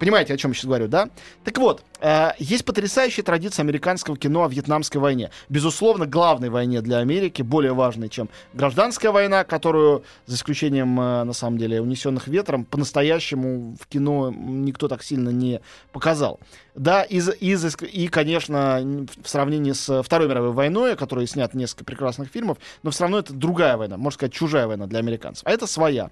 Понимаете, 0.00 0.32
о 0.32 0.38
чем 0.38 0.52
я 0.52 0.54
сейчас 0.54 0.64
говорю, 0.64 0.88
да? 0.88 1.10
Так 1.44 1.58
вот, 1.58 1.84
э, 2.00 2.30
есть 2.38 2.64
потрясающая 2.64 3.22
традиция 3.22 3.64
американского 3.64 4.16
кино 4.16 4.44
о 4.44 4.48
Вьетнамской 4.48 4.98
войне. 4.98 5.30
Безусловно, 5.50 6.06
главной 6.06 6.48
войне 6.48 6.80
для 6.80 6.98
Америки, 6.98 7.42
более 7.42 7.74
важной, 7.74 8.08
чем 8.08 8.30
гражданская 8.54 9.12
война, 9.12 9.44
которую, 9.44 10.02
за 10.24 10.36
исключением, 10.36 10.98
э, 10.98 11.24
на 11.24 11.34
самом 11.34 11.58
деле, 11.58 11.82
унесенных 11.82 12.28
ветром, 12.28 12.64
по-настоящему 12.64 13.76
в 13.78 13.86
кино 13.88 14.32
никто 14.34 14.88
так 14.88 15.02
сильно 15.02 15.28
не 15.28 15.60
показал. 15.92 16.40
Да, 16.74 17.02
из, 17.02 17.28
из, 17.38 17.76
и, 17.82 18.08
конечно, 18.08 18.80
в 19.22 19.28
сравнении 19.28 19.72
с 19.72 20.02
Второй 20.02 20.28
мировой 20.28 20.52
войной, 20.52 20.94
о 20.94 20.96
которой 20.96 21.26
снят 21.26 21.52
несколько 21.52 21.84
прекрасных 21.84 22.30
фильмов, 22.30 22.56
но 22.82 22.90
все 22.90 23.02
равно 23.02 23.18
это 23.18 23.34
другая 23.34 23.76
война, 23.76 23.98
можно 23.98 24.14
сказать, 24.14 24.32
чужая 24.32 24.66
война 24.66 24.86
для 24.86 25.00
американцев. 25.00 25.42
А 25.46 25.50
это 25.50 25.66
своя 25.66 26.10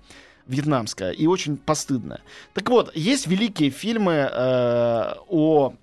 вьетнамская 0.49 1.13
и 1.13 1.27
очень 1.27 1.57
постыдная. 1.57 2.21
Так 2.55 2.69
вот, 2.71 2.95
есть 2.97 3.27
великие 3.27 3.71
фильмы 3.71 4.13
э, 4.33 5.15
о 5.29 5.75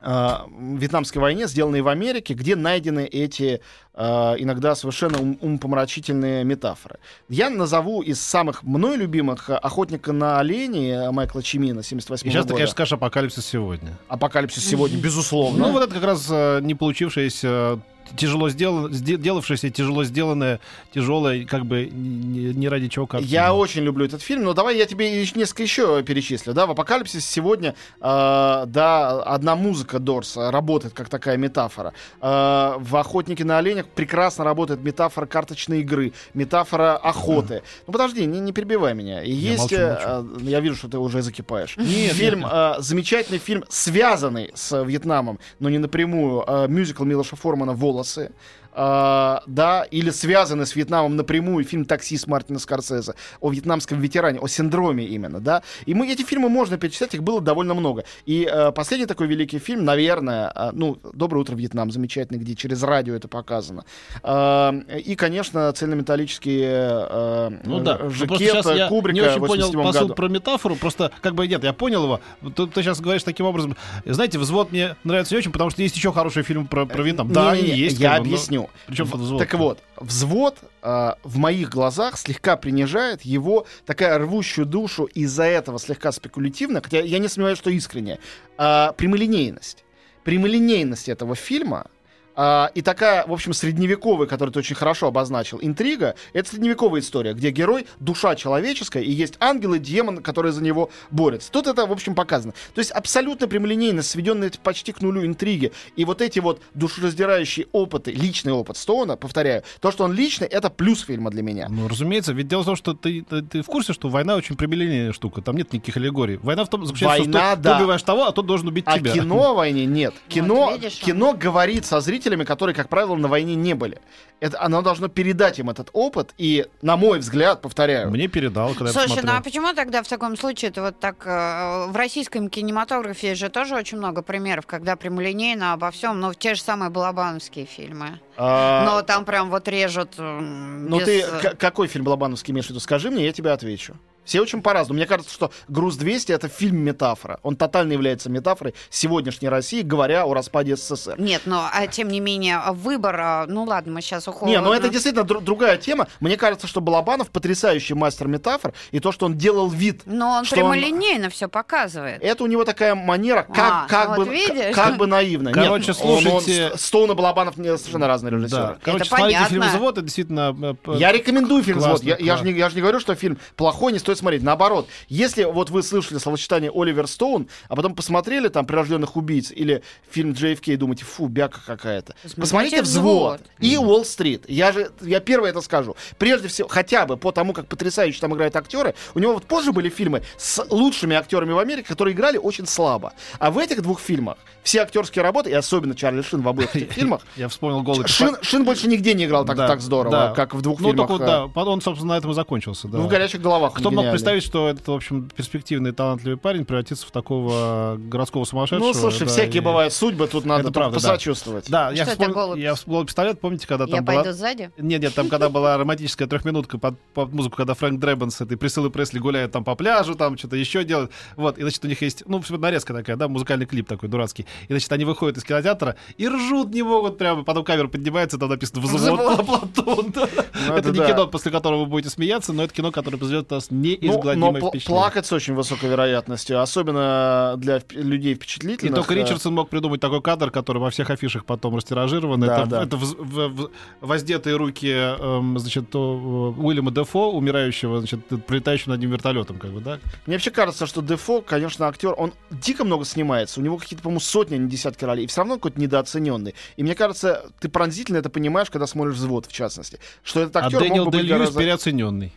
э, 0.00 0.34
Вьетнамской 0.76 1.20
войне, 1.20 1.46
сделанные 1.48 1.82
в 1.82 1.88
Америке, 1.88 2.34
где 2.34 2.54
найдены 2.56 3.06
эти 3.06 3.60
э, 3.94 4.34
иногда 4.38 4.74
совершенно 4.74 5.18
ум- 5.18 5.38
умопомрачительные 5.40 6.44
метафоры. 6.44 6.98
Я 7.28 7.48
назову 7.50 8.02
из 8.02 8.20
самых 8.20 8.62
мной 8.62 8.96
любимых 8.96 9.48
«Охотника 9.50 10.12
на 10.12 10.38
оленей» 10.38 11.10
Майкла 11.10 11.42
Чимина 11.42 11.82
78 11.82 12.26
И 12.26 12.30
сейчас 12.30 12.42
ты, 12.44 12.48
года. 12.48 12.54
конечно, 12.58 12.72
скажешь 12.72 12.92
апокалипсис 12.92 13.46
сегодня. 13.46 13.96
«Апокалипсис 14.08 14.64
сегодня», 14.64 14.98
безусловно. 14.98 15.66
Ну, 15.66 15.72
вот 15.72 15.82
это 15.84 15.94
как 15.94 16.04
раз 16.04 16.26
э, 16.30 16.60
не 16.62 16.74
получившееся, 16.74 17.80
тяжело 18.16 18.48
сделано, 18.48 18.88
делавшееся, 18.88 19.70
тяжело 19.70 20.04
сделанное, 20.04 20.60
тяжелое, 20.92 21.44
как 21.44 21.66
бы 21.66 21.86
не, 21.86 22.68
ради 22.68 22.88
чего 22.88 23.06
как. 23.06 23.20
Я 23.22 23.54
очень 23.54 23.82
люблю 23.82 24.04
этот 24.06 24.22
фильм, 24.22 24.44
но 24.44 24.52
давай 24.52 24.76
я 24.76 24.86
тебе 24.86 25.10
несколько 25.34 25.62
еще 25.62 26.02
перечислю. 26.02 26.54
Да, 26.54 26.66
в 26.66 26.70
«Апокалипсисе» 26.70 27.20
сегодня, 27.20 27.74
э, 28.00 28.64
да, 28.66 29.22
одна 29.22 29.56
музыка 29.56 29.98
Дорс 29.98 30.36
работает 30.36 30.94
как 30.94 31.08
такая 31.08 31.36
метафора. 31.36 31.92
Э, 32.20 32.74
в 32.78 32.96
«Охотнике 32.96 33.44
на 33.44 33.58
оленях» 33.58 33.86
прекрасно 33.86 34.44
работает 34.44 34.82
метафора 34.82 35.26
карточной 35.26 35.80
игры, 35.80 36.12
метафора 36.34 36.96
охоты. 36.96 37.62
Ну 37.86 37.92
подожди, 37.92 38.24
не, 38.26 38.40
не 38.40 38.52
перебивай 38.52 38.94
меня. 38.94 39.22
И 39.22 39.32
Я 39.32 39.50
есть, 39.52 39.60
молчу, 39.60 39.76
э, 39.76 39.98
э, 40.00 40.24
я 40.42 40.60
вижу, 40.60 40.76
что 40.76 40.88
ты 40.88 40.98
уже 40.98 41.22
закипаешь. 41.22 41.76
Нет, 41.76 42.12
фильм, 42.12 42.40
нет. 42.40 42.50
э, 42.52 42.74
замечательный 42.78 43.38
фильм, 43.38 43.64
связанный 43.68 44.50
с 44.54 44.82
Вьетнамом, 44.84 45.38
но 45.58 45.68
не 45.70 45.78
напрямую. 45.78 46.44
Э, 46.46 46.66
мюзикл 46.68 47.04
Милоша 47.04 47.36
Формана 47.36 47.72
«Волосы». 47.96 48.30
Э, 48.76 49.38
да, 49.46 49.86
или 49.90 50.10
связаны 50.10 50.66
с 50.66 50.76
Вьетнамом 50.76 51.16
напрямую, 51.16 51.64
фильм 51.64 51.84
«Таксист» 51.84 52.26
Мартина 52.26 52.58
Скорсезе, 52.58 53.14
о 53.40 53.50
вьетнамском 53.50 54.00
ветеране, 54.00 54.38
о 54.38 54.46
синдроме 54.46 55.04
именно, 55.06 55.40
да. 55.40 55.62
И 55.86 55.94
мы, 55.94 56.06
эти 56.12 56.22
фильмы 56.22 56.48
можно 56.48 56.76
перечислять, 56.76 57.14
их 57.14 57.22
было 57.22 57.40
довольно 57.40 57.74
много. 57.74 58.04
И 58.26 58.48
э, 58.50 58.72
последний 58.72 59.06
такой 59.06 59.26
великий 59.26 59.58
фильм, 59.58 59.84
наверное, 59.84 60.52
э, 60.54 60.70
ну, 60.72 60.98
«Доброе 61.12 61.40
утро, 61.40 61.56
Вьетнам», 61.56 61.90
замечательный, 61.90 62.38
где 62.38 62.54
через 62.54 62.82
радио 62.82 63.14
это 63.14 63.28
показано. 63.28 63.84
Э, 64.22 64.72
и, 65.04 65.16
конечно, 65.16 65.72
цельнометаллические 65.72 67.06
э, 67.08 67.50
Ну 67.64 67.80
да. 67.80 67.98
Ну, 68.02 68.10
жакет 68.10 68.28
просто 68.28 68.44
сейчас 68.44 68.76
я 68.76 68.88
Кубрика 68.88 69.14
не 69.14 69.20
очень 69.22 69.40
понял 69.40 69.66
87 69.72 69.82
посыл 69.82 70.00
году. 70.02 70.14
про 70.14 70.28
метафору. 70.28 70.76
Просто, 70.76 71.10
как 71.22 71.34
бы, 71.34 71.46
нет, 71.46 71.64
я 71.64 71.72
понял 71.72 72.04
его. 72.04 72.20
Ты, 72.54 72.66
ты 72.66 72.82
сейчас 72.82 73.00
говоришь 73.00 73.22
таким 73.22 73.46
образом. 73.46 73.76
Знаете, 74.04 74.38
«Взвод» 74.38 74.72
мне 74.72 74.96
нравится 75.04 75.34
не 75.34 75.38
очень, 75.38 75.52
потому 75.52 75.70
что 75.70 75.82
есть 75.82 75.96
еще 75.96 76.12
хороший 76.12 76.42
фильм 76.42 76.66
про, 76.66 76.84
про 76.86 77.02
Вьетнам. 77.02 77.32
Да, 77.32 77.54
Не-не-не, 77.54 77.72
они 77.72 77.80
есть. 77.80 77.98
Я 77.98 78.16
как 78.16 78.26
бы, 78.26 78.36
но 78.65 78.65
Причем 78.86 79.04
«Взвод»? 79.06 79.38
Так 79.38 79.54
вот, 79.54 79.82
взвод 79.96 80.58
э, 80.82 81.12
в 81.22 81.36
моих 81.38 81.70
глазах 81.70 82.18
слегка 82.18 82.56
принижает 82.56 83.22
его 83.22 83.66
такая 83.84 84.18
рвущую 84.18 84.66
душу 84.66 85.04
из-за 85.04 85.44
этого 85.44 85.78
слегка 85.78 86.12
спекулятивно, 86.12 86.80
хотя 86.82 87.00
я 87.00 87.18
не 87.18 87.28
сомневаюсь, 87.28 87.58
что 87.58 87.70
искренне, 87.70 88.18
э, 88.58 88.92
прямолинейность. 88.96 89.84
Прямолинейность 90.24 91.08
этого 91.08 91.34
фильма 91.34 91.86
а, 92.36 92.70
и 92.74 92.82
такая, 92.82 93.26
в 93.26 93.32
общем, 93.32 93.52
средневековая, 93.52 94.26
которую 94.26 94.52
ты 94.52 94.58
очень 94.60 94.76
хорошо 94.76 95.08
обозначил, 95.08 95.58
интрига, 95.62 96.14
это 96.32 96.50
средневековая 96.50 97.00
история, 97.00 97.32
где 97.32 97.50
герой— 97.50 97.86
душа 98.00 98.34
человеческая, 98.36 99.02
и 99.02 99.10
есть 99.10 99.34
ангел 99.40 99.74
и 99.74 99.78
демон, 99.78 100.22
которые 100.22 100.52
за 100.52 100.62
него 100.62 100.90
борются. 101.10 101.50
Тут 101.50 101.66
это, 101.66 101.86
в 101.86 101.92
общем, 101.92 102.14
показано. 102.14 102.52
То 102.74 102.78
есть 102.80 102.90
абсолютно 102.90 103.48
прямолинейно, 103.48 104.02
сведенные 104.02 104.50
почти 104.62 104.92
к 104.92 105.00
нулю 105.00 105.24
интриги, 105.26 105.72
и 105.96 106.04
вот 106.04 106.20
эти 106.22 106.38
вот 106.38 106.60
душераздирающие 106.74 107.66
опыты, 107.72 108.12
личный 108.12 108.52
опыт 108.52 108.76
Стоуна, 108.76 109.16
повторяю, 109.16 109.62
то, 109.80 109.90
что 109.90 110.04
он 110.04 110.12
личный, 110.12 110.46
это 110.46 110.70
плюс 110.70 111.02
фильма 111.02 111.30
для 111.30 111.42
меня. 111.42 111.66
Ну, 111.68 111.88
разумеется, 111.88 112.32
ведь 112.32 112.48
дело 112.48 112.62
в 112.62 112.66
том, 112.66 112.76
что 112.76 112.94
ты, 112.94 113.22
ты, 113.22 113.42
ты 113.42 113.62
в 113.62 113.66
курсе, 113.66 113.92
что 113.92 114.08
война 114.08 114.36
очень 114.36 114.56
прямолинейная 114.56 115.12
штука, 115.12 115.42
там 115.42 115.56
нет 115.56 115.72
никаких 115.72 115.96
аллегорий. 115.96 116.36
Война 116.42 116.64
в 116.64 116.68
том 116.68 116.84
заключается, 116.86 117.22
Война, 117.22 117.40
что 117.52 117.56
ты- 117.56 117.62
да. 117.62 117.76
ты 117.76 117.82
убиваешь 117.82 118.02
того, 118.02 118.26
а 118.26 118.32
тот 118.32 118.46
должен 118.46 118.68
убить 118.68 118.84
А 118.86 118.98
тебя. 118.98 119.12
кино 119.12 119.50
о 119.50 119.54
войне 119.54 119.86
нет. 119.86 120.14
Кино, 120.28 120.72
видишь, 120.72 120.98
кино 121.00 121.32
говорит 121.34 121.84
со 121.84 122.00
зрителями, 122.26 122.44
которые, 122.44 122.74
как 122.74 122.88
правило, 122.88 123.14
на 123.16 123.28
войне 123.28 123.54
не 123.54 123.74
были. 123.74 124.00
Это, 124.40 124.60
оно 124.60 124.82
должно 124.82 125.08
передать 125.08 125.58
им 125.58 125.70
этот 125.70 125.90
опыт, 125.92 126.34
и, 126.38 126.66
на 126.82 126.96
мой 126.96 127.20
взгляд, 127.20 127.62
повторяю, 127.62 128.10
Мне 128.10 128.26
передал, 128.28 128.70
когда 128.74 128.86
я 128.86 128.92
Слушай, 128.92 129.22
ну 129.24 129.32
а 129.32 129.40
почему 129.40 129.72
тогда 129.74 130.02
в 130.02 130.08
таком 130.08 130.36
случае 130.36 130.70
это 130.70 130.82
вот 130.82 130.98
так 131.00 131.24
э, 131.26 131.86
в 131.88 131.96
российском 131.96 132.48
кинематографе 132.50 133.34
же 133.34 133.48
тоже 133.48 133.76
очень 133.76 133.98
много 133.98 134.22
примеров, 134.22 134.66
когда 134.66 134.96
прямолинейно 134.96 135.72
обо 135.72 135.90
всем, 135.90 136.20
ну 136.20 136.34
те 136.34 136.54
же 136.54 136.60
самые 136.62 136.90
балабановские 136.90 137.64
фильмы. 137.66 138.20
а, 138.36 138.84
Но 138.84 139.02
там 139.02 139.24
прям 139.24 139.50
вот 139.50 139.68
режут. 139.68 140.18
м, 140.18 140.88
Ну 140.88 140.98
без, 140.98 141.04
ты 141.06 141.20
э, 141.20 141.40
к- 141.40 141.56
какой 141.58 141.86
фильм 141.86 142.04
Балабановский 142.04 142.52
имеешь 142.52 142.66
в 142.66 142.70
виду? 142.70 142.80
Скажи 142.80 143.10
мне, 143.10 143.24
я 143.24 143.32
тебе 143.32 143.50
отвечу. 143.52 143.94
Все 144.26 144.40
очень 144.40 144.60
по-разному. 144.60 144.98
Мне 144.98 145.06
кажется, 145.06 145.32
что 145.32 145.50
«Груз-200»— 145.68 146.34
это 146.34 146.48
фильм-метафора. 146.48 147.38
Он 147.42 147.56
тотально 147.56 147.92
является 147.92 148.28
метафорой 148.28 148.74
сегодняшней 148.90 149.48
России, 149.48 149.82
говоря 149.82 150.24
о 150.26 150.34
распаде 150.34 150.76
СССР. 150.76 151.14
Нет, 151.18 151.42
но 151.46 151.68
а, 151.72 151.86
тем 151.86 152.08
не 152.08 152.20
менее 152.20 152.60
выбор, 152.72 153.16
а, 153.20 153.46
ну 153.46 153.64
ладно, 153.64 153.92
мы 153.92 154.02
сейчас 154.02 154.28
уходим. 154.28 154.52
Не, 154.52 154.60
ну 154.60 154.72
это 154.72 154.88
действительно 154.88 155.22
дру- 155.24 155.40
другая 155.40 155.76
тема. 155.78 156.08
Мне 156.20 156.36
кажется, 156.36 156.66
что 156.66 156.80
Балабанов 156.80 157.30
потрясающий 157.30 157.94
мастер 157.94 158.28
метафор, 158.28 158.72
и 158.90 159.00
то, 159.00 159.12
что 159.12 159.26
он 159.26 159.36
делал 159.38 159.68
вид, 159.68 160.02
Но 160.06 160.30
он 160.38 160.44
что 160.44 160.56
он- 160.56 160.72
прямолинейно 160.72 161.30
все 161.30 161.48
показывает. 161.48 162.22
это 162.22 162.44
у 162.44 162.46
него 162.46 162.64
такая 162.64 162.94
манера, 162.94 163.42
как, 163.44 163.58
А, 163.58 163.86
как, 163.88 164.08
ну 164.10 164.16
бы, 164.16 164.24
вот 164.24 164.32
видишь? 164.32 164.74
как 164.74 164.96
бы 164.96 165.06
наивно. 165.06 165.52
Короче, 165.52 165.92
Нет, 165.92 166.00
он- 166.02 166.10
он- 166.10 166.20
слушайте- 166.22 166.76
С- 166.76 166.80
Стоун 166.86 167.10
и 167.10 167.14
Балабанов 167.14 167.56
не 167.56 167.76
совершенно 167.78 168.06
разные 168.08 168.32
режиссеры. 168.32 168.62
Да. 168.62 168.76
Короче, 168.82 169.02
Это 169.04 169.08
смотрите 169.08 169.36
понятно. 169.38 169.48
фильм 169.48 169.70
«Завод», 169.72 169.92
это 169.98 170.02
действительно... 170.02 170.76
э, 170.86 170.94
Я 170.96 171.12
рекомендую 171.12 171.62
фильм 171.62 171.78
«Взвод». 171.78 172.02
Я, 172.02 172.16
я 172.18 172.36
же 172.36 172.44
не, 172.44 172.52
я 172.52 172.68
же 172.68 172.74
не 172.76 172.80
говорю, 172.82 172.98
что 173.00 173.14
фильм 173.14 173.38
плохой, 173.56 173.92
не 173.92 173.98
стоит 173.98 174.15
смотреть. 174.16 174.42
Наоборот, 174.42 174.88
если 175.08 175.44
вот 175.44 175.70
вы 175.70 175.82
слышали 175.82 176.18
словосочетание 176.18 176.70
Оливер 176.74 177.06
Стоун, 177.06 177.48
а 177.68 177.76
потом 177.76 177.94
посмотрели 177.94 178.48
там 178.48 178.66
«Прирожденных 178.66 179.16
убийц» 179.16 179.50
или 179.50 179.82
фильм 180.10 180.32
JFK 180.32 180.74
и 180.74 180.76
думаете, 180.76 181.04
фу, 181.04 181.26
бяка 181.28 181.60
какая-то. 181.64 182.14
Смотрите 182.22 182.40
Посмотрите 182.40 182.82
«Взвод» 182.82 183.40
«Взвод». 183.40 183.40
и 183.60 183.76
«Уолл-стрит». 183.76 184.44
Я 184.48 184.72
же, 184.72 184.90
я 185.00 185.20
первое 185.20 185.50
это 185.50 185.60
скажу. 185.60 185.96
Прежде 186.18 186.48
всего, 186.48 186.68
хотя 186.68 187.06
бы 187.06 187.16
по 187.16 187.32
тому, 187.32 187.52
как 187.52 187.66
потрясающе 187.66 188.20
там 188.20 188.34
играют 188.34 188.56
актеры, 188.56 188.94
у 189.14 189.18
него 189.18 189.34
вот 189.34 189.44
позже 189.44 189.72
были 189.72 189.88
фильмы 189.88 190.22
с 190.36 190.64
лучшими 190.70 191.16
актерами 191.16 191.52
в 191.52 191.58
Америке, 191.58 191.88
которые 191.88 192.14
играли 192.14 192.38
очень 192.38 192.66
слабо. 192.66 193.12
А 193.38 193.50
в 193.50 193.58
этих 193.58 193.82
двух 193.82 194.00
фильмах 194.00 194.38
все 194.62 194.80
актерские 194.80 195.22
работы, 195.22 195.50
и 195.50 195.52
особенно 195.52 195.94
Чарли 195.94 196.22
Шин 196.22 196.42
в 196.42 196.48
обоих 196.48 196.74
этих 196.74 196.92
фильмах, 196.92 197.20
Я 197.36 197.48
вспомнил 197.48 197.82
голый 197.82 198.06
Шин, 198.08 198.36
Шин 198.42 198.64
больше 198.64 198.88
нигде 198.88 199.14
не 199.14 199.24
играл 199.24 199.44
так, 199.44 199.56
Да, 199.56 199.68
так 199.68 199.80
здорово, 199.80 200.10
да. 200.10 200.32
как 200.32 200.54
в 200.54 200.62
двух 200.62 200.80
Ну, 200.80 200.88
фильмах. 200.88 201.08
только, 201.08 201.24
э, 201.24 201.48
да, 201.54 201.64
он, 201.64 201.80
собственно, 201.80 202.14
на 202.14 202.18
этом 202.18 202.30
и 202.30 202.34
закончился. 202.34 202.88
Да. 202.88 202.98
ну, 202.98 203.04
в 203.04 203.08
горячих 203.08 203.40
головах. 203.40 203.74
Кто 203.74 203.90
мог 203.90 204.05
гениальный. 204.06 204.18
представить, 204.18 204.42
что 204.42 204.68
этот, 204.68 204.86
в 204.86 204.92
общем, 204.92 205.28
перспективный, 205.34 205.92
талантливый 205.92 206.36
парень 206.38 206.64
превратится 206.64 207.06
в 207.06 207.10
такого 207.10 207.96
городского 207.98 208.44
сумасшедшего? 208.44 208.86
Ну, 208.86 208.94
слушай, 208.94 209.20
да, 209.20 209.26
всякие 209.26 209.62
и- 209.62 209.64
бывают 209.64 209.92
судьбы, 209.92 210.26
тут 210.26 210.44
надо 210.44 210.70
правда, 210.72 211.00
да. 211.00 211.08
посочувствовать. 211.10 211.68
Да, 211.68 211.90
я 211.90 211.96
Что 211.96 212.02
это, 212.02 212.10
вспомнил, 212.12 212.34
голубь? 212.34 212.58
я 212.58 212.74
вспомнил 212.74 213.04
пистолет, 213.06 213.40
помните, 213.40 213.66
когда 213.66 213.86
там 213.86 213.94
Я 213.96 214.02
была... 214.02 214.22
пойду 214.22 214.36
сзади? 214.36 214.70
Нет, 214.78 215.02
нет, 215.02 215.14
там 215.14 215.28
когда 215.28 215.48
была 215.48 215.76
романтическая 215.76 216.28
трехминутка 216.28 216.78
под, 216.78 216.98
под 217.14 217.32
музыку, 217.32 217.56
когда 217.56 217.74
Фрэнк 217.74 218.00
Дрэббен 218.00 218.30
с 218.30 218.40
этой 218.40 218.56
Присылой 218.56 218.90
Пресли 218.90 219.18
гуляет 219.18 219.52
там 219.52 219.64
по 219.64 219.74
пляжу, 219.74 220.14
там 220.14 220.36
что-то 220.38 220.56
еще 220.56 220.84
делает. 220.84 221.10
Вот, 221.36 221.58
и, 221.58 221.62
значит, 221.62 221.84
у 221.84 221.88
них 221.88 222.00
есть, 222.02 222.22
ну, 222.26 222.42
нарезка 222.48 222.94
такая, 222.94 223.16
да, 223.16 223.28
музыкальный 223.28 223.66
клип 223.66 223.88
такой 223.88 224.08
дурацкий. 224.08 224.46
И, 224.68 224.72
значит, 224.72 224.90
они 224.92 225.04
выходят 225.04 225.36
из 225.36 225.44
кинотеатра 225.44 225.96
и 226.16 226.28
ржут 226.28 226.72
не 226.72 226.82
могут 226.82 227.18
прямо. 227.18 227.44
Потом 227.44 227.64
камера 227.64 227.88
поднимается, 227.88 228.38
там 228.38 228.48
написано 228.48 228.80
«Взвод. 228.82 229.46
Платон». 229.46 230.10
да. 230.14 230.28
Ну, 230.68 230.74
Это 230.74 230.90
не 230.90 230.98
да. 230.98 231.06
кино, 231.06 231.26
после 231.26 231.50
которого 231.50 231.80
вы 231.80 231.86
будете 231.86 232.10
смеяться, 232.10 232.52
но 232.52 232.64
это 232.64 232.74
кино, 232.74 232.92
которое 232.92 233.16
произведет 233.18 233.50
нас 233.50 233.70
Ну, 234.00 234.06
но 234.08 234.12
неизгладимое 234.14 234.52
пл- 234.62 234.68
впечатление. 234.70 235.00
плакать 235.02 235.26
с 235.26 235.32
очень 235.32 235.54
высокой 235.54 235.88
вероятностью, 235.90 236.60
особенно 236.60 237.54
для 237.58 237.80
людей 237.90 238.32
И 238.32 238.34
впечатлительных. 238.34 238.94
только 238.94 239.14
э, 239.14 239.22
Ричардсон 239.22 239.54
мог 239.54 239.68
придумать 239.68 240.00
такой 240.00 240.20
кадр, 240.22 240.50
который 240.50 240.78
во 240.78 240.90
всех 240.90 241.10
афишах 241.10 241.44
потом 241.44 241.76
растиражирован. 241.76 242.40
Да, 242.40 242.62
это 242.62 242.66
да. 242.70 242.82
это 242.82 242.96
вз- 242.96 243.16
в- 243.18 243.48
в- 243.64 243.70
воздетые 244.00 244.56
руки 244.56 244.88
эм, 244.90 245.58
значит, 245.58 245.94
э, 245.94 245.98
Уильяма 245.98 246.90
Дефо, 246.90 247.30
умирающего, 247.32 247.98
значит, 247.98 248.20
прилетающего 248.46 248.92
над 248.92 249.00
ним 249.00 249.10
вертолетом, 249.10 249.58
как 249.58 249.70
бы, 249.72 249.80
да? 249.80 249.98
Мне 250.26 250.36
вообще 250.36 250.50
кажется, 250.50 250.86
что 250.86 251.02
Дефо, 251.02 251.40
конечно, 251.42 251.86
актер, 251.86 252.14
он 252.16 252.32
дико 252.50 252.84
много 252.84 253.04
снимается. 253.04 253.60
У 253.60 253.62
него 253.62 253.76
какие-то, 253.78 254.02
по-моему, 254.02 254.20
сотни, 254.20 254.54
а 254.56 254.58
не 254.58 254.68
десятки 254.68 255.04
ролей. 255.04 255.24
И 255.24 255.26
все 255.26 255.40
равно 255.40 255.54
какой-то 255.56 255.80
недооцененный. 255.80 256.54
И 256.76 256.82
мне 256.82 256.94
кажется, 256.94 257.46
ты 257.60 257.68
пронзительно 257.68 258.18
это 258.18 258.30
понимаешь, 258.30 258.70
когда 258.70 258.86
смотришь 258.86 259.14
взвод, 259.14 259.46
в 259.46 259.52
частности. 259.52 259.98
Что 260.22 260.40
этот 260.40 260.56
А 260.56 260.66
актер 260.66 260.80
Дэниел 260.80 261.04
мог 261.04 261.06
бы 261.06 261.10
Дэ 261.12 261.18
быть 261.18 261.26
Льюис 261.26 261.38
гораздо... 261.40 261.60
переоцененный. 261.60 262.32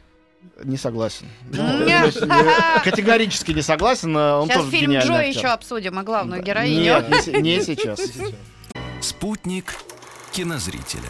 Не 0.63 0.77
согласен. 0.77 1.25
Нет. 1.51 2.15
Категорически 2.83 3.51
не 3.51 3.61
согласен. 3.61 4.15
э, 4.15 4.33
Он 4.33 4.47
Сейчас 4.47 4.57
тоже 4.65 4.71
фильм 4.71 4.91
Джо 4.99 5.21
еще 5.21 5.47
обсудим, 5.47 5.99
и 5.99 6.03
главную 6.03 6.43
героиню. 6.43 6.79
Нет, 6.81 7.09
не 7.09 7.21
се- 7.21 7.41
не 7.41 7.61
сейчас. 7.61 7.99
Спутник 9.01 9.75
кинозрителя. 10.31 11.09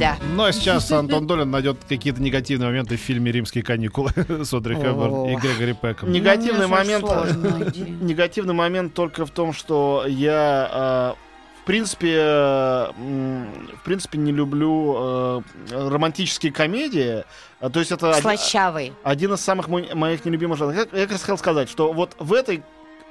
Да. 0.00 0.16
Ну, 0.34 0.42
а 0.44 0.52
сейчас 0.52 0.90
Антон 0.90 1.26
Долин 1.28 1.50
найдет 1.50 1.78
какие-то 1.88 2.20
негативные 2.20 2.68
моменты 2.68 2.96
в 2.96 3.00
фильме 3.00 3.30
«Римские 3.30 3.62
каникулы» 3.62 4.10
с 4.44 4.52
Одри 4.52 4.74
Хепберн 4.74 5.26
и. 5.30 5.36
Грегори 5.36 5.74
Пеком. 5.74 6.10
Негативный 6.10 6.66
Ну, 6.66 6.68
момент. 6.68 7.04
Негативный 8.02 8.54
момент 8.54 8.94
только 8.94 9.24
в 9.26 9.30
том, 9.30 9.52
что 9.52 10.04
я 10.08 11.14
э, 11.14 11.20
в 11.22 11.25
принципе, 11.66 12.16
в 12.96 13.84
принципе 13.84 14.18
не 14.18 14.32
люблю 14.32 14.94
э, 14.96 15.40
романтические 15.70 16.52
комедии. 16.52 17.24
А, 17.60 17.70
То 17.70 17.80
есть 17.80 17.92
это 17.92 18.10
один, 18.10 18.22
Слащавый. 18.22 18.92
один 19.02 19.34
из 19.34 19.40
самых 19.40 19.68
мо- 19.68 19.94
моих 19.94 20.24
нелюбимых 20.24 20.58
жанров. 20.58 20.76
Я, 20.76 20.82
я 20.98 21.02
как 21.04 21.12
раз 21.12 21.20
хотел 21.22 21.38
сказать, 21.38 21.68
что 21.68 21.92
вот 21.92 22.14
в 22.18 22.32
этой 22.32 22.62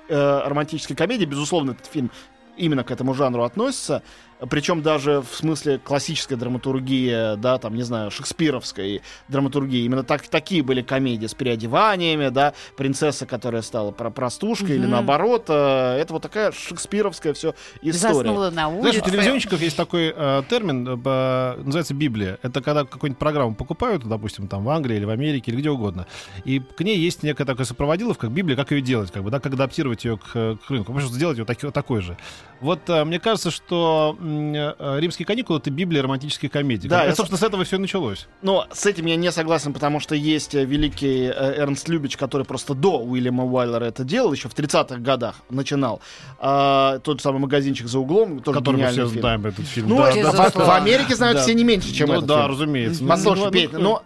э, 0.07 0.41
романтической 0.45 0.95
комедии, 0.95 1.25
безусловно, 1.25 1.71
этот 1.71 1.85
фильм 1.87 2.11
именно 2.57 2.83
к 2.83 2.91
этому 2.91 3.13
жанру 3.13 3.43
относится. 3.43 4.01
Причем 4.49 4.81
даже 4.81 5.21
в 5.21 5.33
смысле 5.35 5.77
классической 5.79 6.35
драматургии, 6.35 7.35
да, 7.37 7.57
там, 7.57 7.73
не 7.75 7.83
знаю, 7.83 8.11
шекспировской 8.11 9.01
драматургии. 9.29 9.85
Именно 9.85 10.03
так, 10.03 10.27
такие 10.27 10.61
были 10.61 10.81
комедии 10.81 11.25
с 11.25 11.33
переодеваниями, 11.33 12.27
да, 12.29 12.53
принцесса, 12.75 13.25
которая 13.25 13.61
стала 13.61 13.91
про 13.91 14.09
простушкой, 14.09 14.71
или 14.75 14.81
Мгм. 14.83 14.91
наоборот. 14.91 15.45
э, 15.47 15.97
это 15.99 16.13
вот 16.13 16.21
такая 16.21 16.51
шекспировская 16.51 17.33
все 17.33 17.55
история. 17.81 18.13
Заснула 18.15 18.45
на 18.49 18.69
Знаешь, 18.69 18.75
у 18.75 18.81
улице. 18.81 19.01
телевизионщиков 19.01 19.61
есть 19.61 19.77
такой 19.77 20.13
э, 20.15 20.43
термин, 20.49 20.87
э, 20.87 21.55
называется 21.63 21.93
Библия. 21.93 22.37
Это 22.41 22.61
когда 22.61 22.83
какую-нибудь 22.83 23.19
программу 23.19 23.55
покупают, 23.55 24.03
допустим, 24.07 24.47
там 24.47 24.63
в 24.65 24.69
Англии 24.69 24.97
или 24.97 25.05
в 25.05 25.09
Америке, 25.09 25.51
или 25.51 25.59
где 25.61 25.69
угодно. 25.69 26.07
И 26.43 26.59
к 26.59 26.81
ней 26.81 26.97
есть 26.97 27.23
некая 27.23 27.45
такая 27.45 27.65
сопроводиловка, 27.65 28.27
как 28.27 28.31
Библия, 28.35 28.55
как 28.55 28.71
ее 28.71 28.81
делать, 28.81 29.11
как 29.11 29.23
бы, 29.23 29.31
да, 29.31 29.39
как 29.39 29.53
адаптировать 29.53 30.03
ее 30.05 30.17
к, 30.17 30.29
э, 30.35 30.57
к 30.65 30.69
рынку. 30.69 30.91
Может, 30.93 31.11
сделать 31.11 31.37
ее 31.37 31.45
таки- 31.45 31.71
такой 31.71 32.01
же. 32.01 32.17
Вот 32.61 32.89
э, 32.89 33.03
мне 33.05 33.19
кажется, 33.19 33.51
что 33.51 34.17
«Римские 34.25 35.25
каникулы»— 35.25 35.59
это 35.59 35.69
библия 35.71 36.01
романтической 36.01 36.49
комедии. 36.49 36.87
Да, 36.87 37.03
я 37.05 37.15
собственно, 37.15 37.37
с 37.39 37.43
этого 37.43 37.63
все 37.63 37.75
и 37.75 37.79
началось. 37.79 38.27
Но 38.41 38.65
с 38.71 38.85
этим 38.85 39.05
я 39.05 39.15
не 39.15 39.31
согласен, 39.31 39.73
потому 39.73 39.99
что 39.99 40.15
есть 40.15 40.55
э, 40.55 40.65
великий 40.65 41.25
э, 41.25 41.55
Эрнст 41.61 41.87
Любич, 41.89 42.17
который 42.17 42.45
просто 42.45 42.73
до 42.73 42.99
Уильяма 42.99 43.45
Уайлера 43.45 43.85
это 43.85 44.03
делал, 44.03 44.33
еще 44.33 44.49
в 44.49 44.53
30-х 44.55 44.97
годах 44.97 45.35
начинал. 45.49 46.01
А, 46.39 46.99
тот 46.99 47.21
самый 47.21 47.39
магазинчик 47.39 47.87
за 47.87 47.99
углом, 47.99 48.39
тоже 48.41 48.59
Который 48.59 48.81
мы 48.81 48.87
все 48.87 49.07
фильм. 49.07 49.21
знаем 49.21 49.45
этот 49.45 49.65
фильм. 49.67 49.89
Ну, 49.89 49.97
Да, 49.97 50.09
это 50.11 50.31
да, 50.31 50.49
в, 50.49 50.55
в. 50.55 50.69
Америке 50.75 51.15
знают 51.15 51.37
Да. 51.37 51.43
все 51.43 51.53
не 51.53 51.63
меньше, 51.63 51.93
чем 51.93 52.07
Ну 52.07 52.15
этот 52.15 52.25
да, 52.27 52.37
фильм. 52.41 52.51
разумеется. 52.51 53.05
Послушай, 53.05 53.45
Ну, 53.45 53.51
Петь, 53.51 53.73
ну, 53.73 53.79
но 53.79 54.03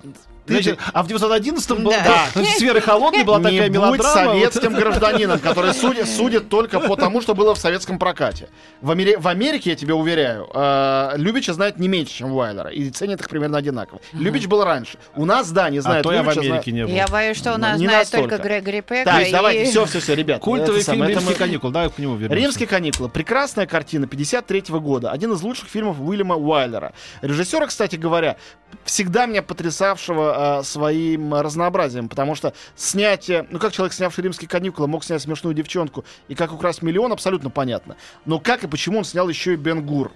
ты 0.57 0.63
же 0.63 0.77
а 0.93 1.03
в 1.03 1.07
911 1.07 1.71
был, 1.79 1.91
Да. 1.91 2.27
да, 2.33 2.43
сферы 2.43 2.81
холодной 2.81 3.23
была 3.23 3.37
не 3.39 3.43
такая 3.43 3.67
будь 3.67 3.73
мелодрама. 3.77 4.13
советским 4.13 4.73
гражданином, 4.73 5.39
который 5.39 5.73
судит, 5.73 6.07
судит 6.09 6.49
только 6.49 6.79
по 6.79 6.95
тому, 6.95 7.21
что 7.21 7.35
было 7.35 7.55
в 7.55 7.57
советском 7.59 7.97
прокате. 7.99 8.49
В, 8.81 8.91
Амери- 8.91 9.17
в 9.19 9.27
Америке, 9.27 9.69
я 9.71 9.75
тебе 9.75 9.93
уверяю, 9.93 10.47
э, 10.53 11.11
Любича 11.15 11.53
знает 11.53 11.79
не 11.79 11.87
меньше, 11.87 12.13
чем 12.13 12.33
Уайлера, 12.33 12.69
и 12.69 12.89
ценят 12.89 13.21
их 13.21 13.29
примерно 13.29 13.57
одинаково. 13.57 14.01
Любич 14.13 14.47
был 14.47 14.63
раньше. 14.63 14.97
У 15.15 15.25
нас, 15.25 15.51
да, 15.51 15.69
не 15.69 15.77
А 15.79 15.81
знают 15.81 16.03
то 16.03 16.11
я 16.11 16.23
в 16.23 16.29
Америке 16.29 16.71
не 16.71 16.85
был. 16.85 16.93
Я 16.93 17.07
боюсь, 17.07 17.37
что 17.37 17.49
у 17.53 17.57
Ну, 17.57 17.59
нас 17.61 17.79
не 17.79 17.85
знает 17.87 18.03
настолько. 18.05 18.37
только 18.37 18.43
Грегори 18.49 18.81
Пека. 18.81 19.05
Так, 19.11 19.27
и- 19.27 19.31
давайте, 19.31 19.65
все, 19.69 19.85
все, 19.85 19.99
все, 19.99 20.15
ребят. 20.15 20.39
Культовый 20.41 20.81
фильм 20.83 21.03
«Римские 21.03 21.29
мы- 21.31 21.35
каникулы», 21.35 21.73
давай 21.73 21.89
к 21.89 21.97
нему 21.99 22.15
вернемся. 22.15 22.35
Римские 22.43 22.67
каникулы. 22.67 23.09
Прекрасная 23.09 23.65
картина 23.67 24.07
53 24.07 24.79
года. 24.79 25.11
Один 25.11 25.33
из 25.33 25.41
лучших 25.41 25.69
фильмов 25.69 25.97
Уильяма 25.99 26.35
Уайлера. 26.35 26.93
Режиссера, 27.21 27.67
кстати 27.67 27.95
говоря, 27.95 28.37
всегда 28.85 29.25
меня 29.25 29.41
потрясавшего 29.43 30.38
а, 30.41 30.63
своим 30.63 31.33
разнообразием, 31.33 32.07
потому 32.07 32.33
что 32.33 32.53
снятие... 32.75 33.45
Ну, 33.49 33.59
как 33.59 33.73
человек, 33.73 33.91
снявший 33.93 34.23
римские 34.23 34.47
каникулы, 34.47 34.87
мог 34.87 35.03
снять 35.03 35.21
смешную 35.21 35.53
девчонку 35.53 36.05
и 36.29 36.35
как 36.35 36.53
украсть 36.53 36.81
миллион, 36.81 37.11
абсолютно 37.11 37.49
понятно. 37.49 37.97
Но 38.25 38.39
как 38.39 38.63
и 38.63 38.67
почему 38.67 38.99
он 38.99 39.03
снял 39.03 39.27
еще 39.27 39.53
и 39.53 39.55
Бен 39.57 39.85
Гур? 39.85 40.11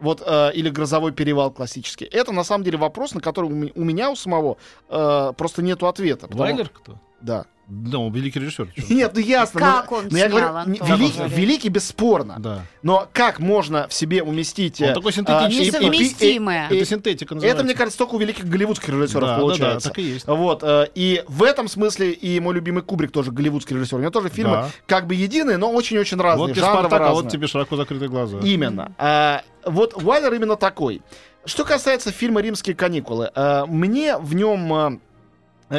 Вот, 0.00 0.22
э, 0.26 0.52
или 0.52 0.68
грозовой 0.68 1.12
перевал 1.12 1.50
классический. 1.50 2.04
Это 2.04 2.32
на 2.32 2.44
самом 2.44 2.64
деле 2.64 2.76
вопрос, 2.76 3.14
на 3.14 3.22
который 3.22 3.46
у 3.74 3.84
меня 3.84 4.10
у 4.10 4.16
самого 4.16 4.58
э, 4.90 5.32
просто 5.38 5.62
нету 5.62 5.86
ответа. 5.86 6.26
потому- 6.26 6.42
Вайлер 6.42 6.68
кто? 6.68 6.98
Да. 7.22 7.44
Да, 7.68 7.98
он 7.98 8.12
великий 8.12 8.38
режиссер. 8.40 8.68
Нет, 8.90 9.12
ну 9.14 9.20
ясно. 9.20 9.58
Как 9.60 9.90
но- 9.90 9.96
он 9.98 10.08
но 10.10 10.18
я 10.18 10.28
снял, 10.28 10.38
говорю, 10.52 10.70
не- 10.72 10.78
Антон, 10.80 10.98
великий, 10.98 11.16
говорит? 11.18 11.38
великий 11.38 11.68
бесспорно. 11.70 12.34
Да. 12.38 12.62
Но 12.82 13.08
как 13.14 13.38
можно 13.38 13.86
в 13.88 13.94
себе 13.94 14.22
уместить... 14.22 14.82
Он 14.82 14.88
э, 14.88 14.94
такой 14.94 15.10
а, 15.10 15.14
синтетический. 15.14 15.62
и- 15.62 15.62
и- 15.62 15.68
и- 15.68 15.70
Несовместимое. 15.78 16.68
и- 16.68 16.76
Это 16.76 16.84
синтетика 16.84 17.32
и 17.32 17.34
называется. 17.36 17.56
это, 17.56 17.64
мне 17.64 17.74
кажется, 17.74 17.98
только 17.98 18.16
у 18.16 18.18
великих 18.18 18.44
голливудских 18.46 18.88
режиссеров 18.90 19.22
Да, 19.22 19.34
да, 19.36 19.40
получается. 19.40 19.88
да, 19.88 19.94
так 19.94 19.98
и 20.00 20.02
есть. 20.02 20.26
Вот, 20.26 20.62
э, 20.62 20.88
и 20.94 21.24
в 21.28 21.42
этом 21.44 21.68
смысле 21.68 22.10
и 22.12 22.40
мой 22.40 22.52
любимый 22.54 22.82
Кубрик 22.82 23.10
тоже 23.12 23.30
голливудский 23.30 23.76
режиссер. 23.76 23.96
У 23.96 24.00
него 24.00 24.10
тоже 24.10 24.28
фильмы 24.28 24.52
Да. 24.56 24.68
как 24.86 25.06
бы 25.06 25.14
единые, 25.14 25.56
но 25.56 25.70
очень-очень 25.72 26.18
разные. 26.20 26.48
Вот 26.48 26.52
тебе 26.54 26.62
Спартак, 26.66 26.92
а 27.00 27.08
вот 27.10 27.14
разные. 27.24 27.30
тебе 27.30 27.46
широко 27.46 27.76
закрытые 27.76 28.10
глаза. 28.10 28.38
Именно. 28.42 28.92
А, 28.98 29.42
вот 29.64 29.94
Уайлер 30.02 30.34
именно 30.34 30.56
такой. 30.56 31.00
Что 31.44 31.64
касается 31.64 32.12
фильма 32.12 32.40
«Римские 32.40 32.76
каникулы», 32.76 33.30
а, 33.34 33.66
мне 33.66 34.16
в 34.18 34.34
нем 34.34 34.72
а, 34.72 34.92
э, 34.92 34.98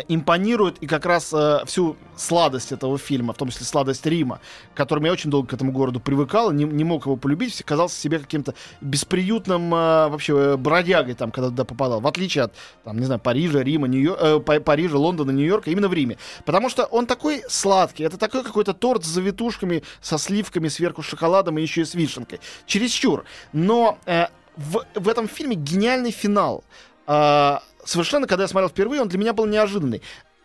импонирует 0.07 0.77
и 0.79 0.87
как 0.87 1.05
раз 1.05 1.33
э, 1.33 1.63
всю 1.65 1.95
сладость 2.15 2.71
этого 2.71 2.97
фильма, 2.97 3.33
в 3.33 3.37
том 3.37 3.49
числе 3.49 3.65
сладость 3.65 4.05
Рима, 4.05 4.39
к 4.73 4.77
которому 4.77 5.07
я 5.07 5.11
очень 5.11 5.29
долго 5.29 5.49
к 5.49 5.53
этому 5.53 5.71
городу 5.71 5.99
привыкал, 5.99 6.51
не, 6.51 6.63
не 6.63 6.83
мог 6.83 7.05
его 7.05 7.15
полюбить, 7.15 7.61
казался 7.63 7.99
себе 7.99 8.19
каким-то 8.19 8.55
бесприютным 8.81 9.73
э, 9.73 10.07
вообще 10.07 10.33
э, 10.37 10.57
бродягой 10.57 11.13
там, 11.13 11.31
когда 11.31 11.49
туда 11.49 11.65
попадал, 11.65 12.01
в 12.01 12.07
отличие 12.07 12.45
от, 12.45 12.53
там, 12.83 12.97
не 12.97 13.05
знаю, 13.05 13.19
Парижа, 13.19 13.61
Рима, 13.61 13.87
Нью- 13.87 14.17
э, 14.19 14.39
Па- 14.39 14.59
Парижа, 14.59 14.97
Лондона, 14.97 15.31
Нью-Йорка, 15.31 15.69
именно 15.69 15.87
в 15.87 15.93
Риме. 15.93 16.17
Потому 16.45 16.69
что 16.69 16.85
он 16.85 17.05
такой 17.05 17.43
сладкий, 17.47 18.03
это 18.03 18.17
такой 18.17 18.43
какой-то 18.43 18.73
торт 18.73 19.03
с 19.03 19.07
завитушками, 19.07 19.83
со 20.01 20.17
сливками, 20.17 20.67
сверху 20.67 21.01
шоколадом 21.01 21.57
и 21.57 21.61
еще 21.61 21.81
и 21.81 21.85
с 21.85 21.93
вишенкой. 21.93 22.39
Чересчур. 22.65 23.25
Но 23.51 23.97
э, 24.05 24.27
в, 24.55 24.85
в 24.95 25.09
этом 25.09 25.27
фильме 25.27 25.55
гениальный 25.55 26.11
финал. 26.11 26.63
А, 27.05 27.61
совершенно, 27.85 28.27
когда 28.27 28.43
я 28.43 28.47
смотрел 28.47 28.69
впервые, 28.69 29.01
он 29.01 29.07
для 29.07 29.19
меня 29.19 29.33
был 29.33 29.45
неожиданный. 29.45 30.01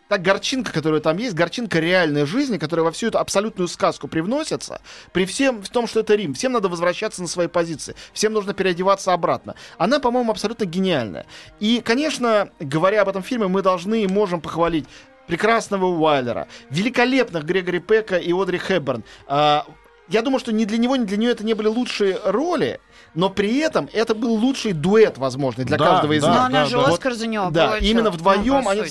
Та 0.09 0.17
горчинка, 0.17 0.73
которая 0.73 1.01
там 1.01 1.17
есть, 1.17 1.35
горчинка 1.35 1.79
реальной 1.79 2.25
жизни, 2.25 2.57
которая 2.57 2.83
во 2.83 2.91
всю 2.91 3.07
эту 3.07 3.19
абсолютную 3.19 3.67
сказку 3.67 4.07
привносится, 4.07 4.81
при 5.13 5.25
всем 5.25 5.61
в 5.61 5.69
том, 5.69 5.85
что 5.85 5.99
это 5.99 6.15
Рим, 6.15 6.33
всем 6.33 6.51
надо 6.51 6.67
возвращаться 6.67 7.21
на 7.21 7.27
свои 7.27 7.47
позиции, 7.47 7.95
всем 8.11 8.33
нужно 8.33 8.55
переодеваться 8.55 9.13
обратно. 9.13 9.53
Она, 9.77 9.99
по-моему, 9.99 10.31
абсолютно 10.31 10.65
гениальная. 10.65 11.27
И, 11.59 11.81
конечно, 11.85 12.49
говоря 12.59 13.03
об 13.03 13.09
этом 13.09 13.21
фильме, 13.21 13.47
мы 13.47 13.61
должны 13.61 14.01
и 14.01 14.07
можем 14.07 14.41
похвалить 14.41 14.85
прекрасного 15.27 15.85
Уайлера, 15.85 16.47
великолепных 16.71 17.45
Грегори 17.45 17.79
Пека 17.79 18.17
и 18.17 18.33
Одри 18.33 18.57
Хэбберн. 18.57 19.03
А, 19.27 19.67
я 20.07 20.23
думаю, 20.23 20.39
что 20.39 20.51
ни 20.51 20.65
для 20.65 20.79
него, 20.79 20.95
ни 20.95 21.05
для 21.05 21.17
нее 21.17 21.31
это 21.31 21.45
не 21.45 21.53
были 21.53 21.67
лучшие 21.67 22.19
роли, 22.25 22.79
но 23.15 23.29
при 23.29 23.57
этом 23.57 23.89
это 23.93 24.15
был 24.15 24.33
лучший 24.35 24.73
дуэт, 24.73 25.17
возможный, 25.17 25.65
для 25.65 25.77
Да, 25.77 25.85
каждого 25.85 26.13
из 26.13 26.21
да, 26.21 26.27
Но 26.27 26.33
них. 26.33 26.41
она 26.45 26.63
да, 26.63 26.65
же 26.65 26.77
да. 26.77 26.83
Оскар 26.85 27.13
за 27.13 27.27
него 27.27 27.49
Да, 27.49 27.67
получила. 27.69 27.89
именно 27.91 28.11
вдвоем 28.11 28.63
Ну, 28.63 28.69
они... 28.69 28.83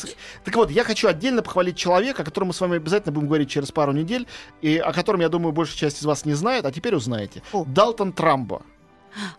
Так 0.45 0.57
вот, 0.57 0.71
я 0.71 0.85
хочу 0.85 1.09
отдельно 1.09 1.43
похвалить 1.43 1.77
человека, 1.77 2.23
о 2.23 2.25
котором 2.25 2.49
мы 2.49 2.55
с 2.55 2.61
вами 2.61 2.77
обязательно 2.77 3.13
будем 3.13 3.29
говорить 3.29 3.51
через 3.51 3.71
пару 3.73 3.93
недель, 3.93 4.27
и 4.63 4.79
о 4.79 4.93
котором, 4.93 5.21
я 5.21 5.29
думаю, 5.29 5.53
большая 5.53 5.77
часть 5.79 6.01
из 6.01 6.05
вас 6.05 6.25
не 6.25 6.35
знает, 6.35 6.65
а 6.65 6.73
теперь 6.73 6.95
узнаете. 6.95 7.43
Фу. 7.51 7.65
Далтон 7.69 8.13
Трамбо. 8.13 8.63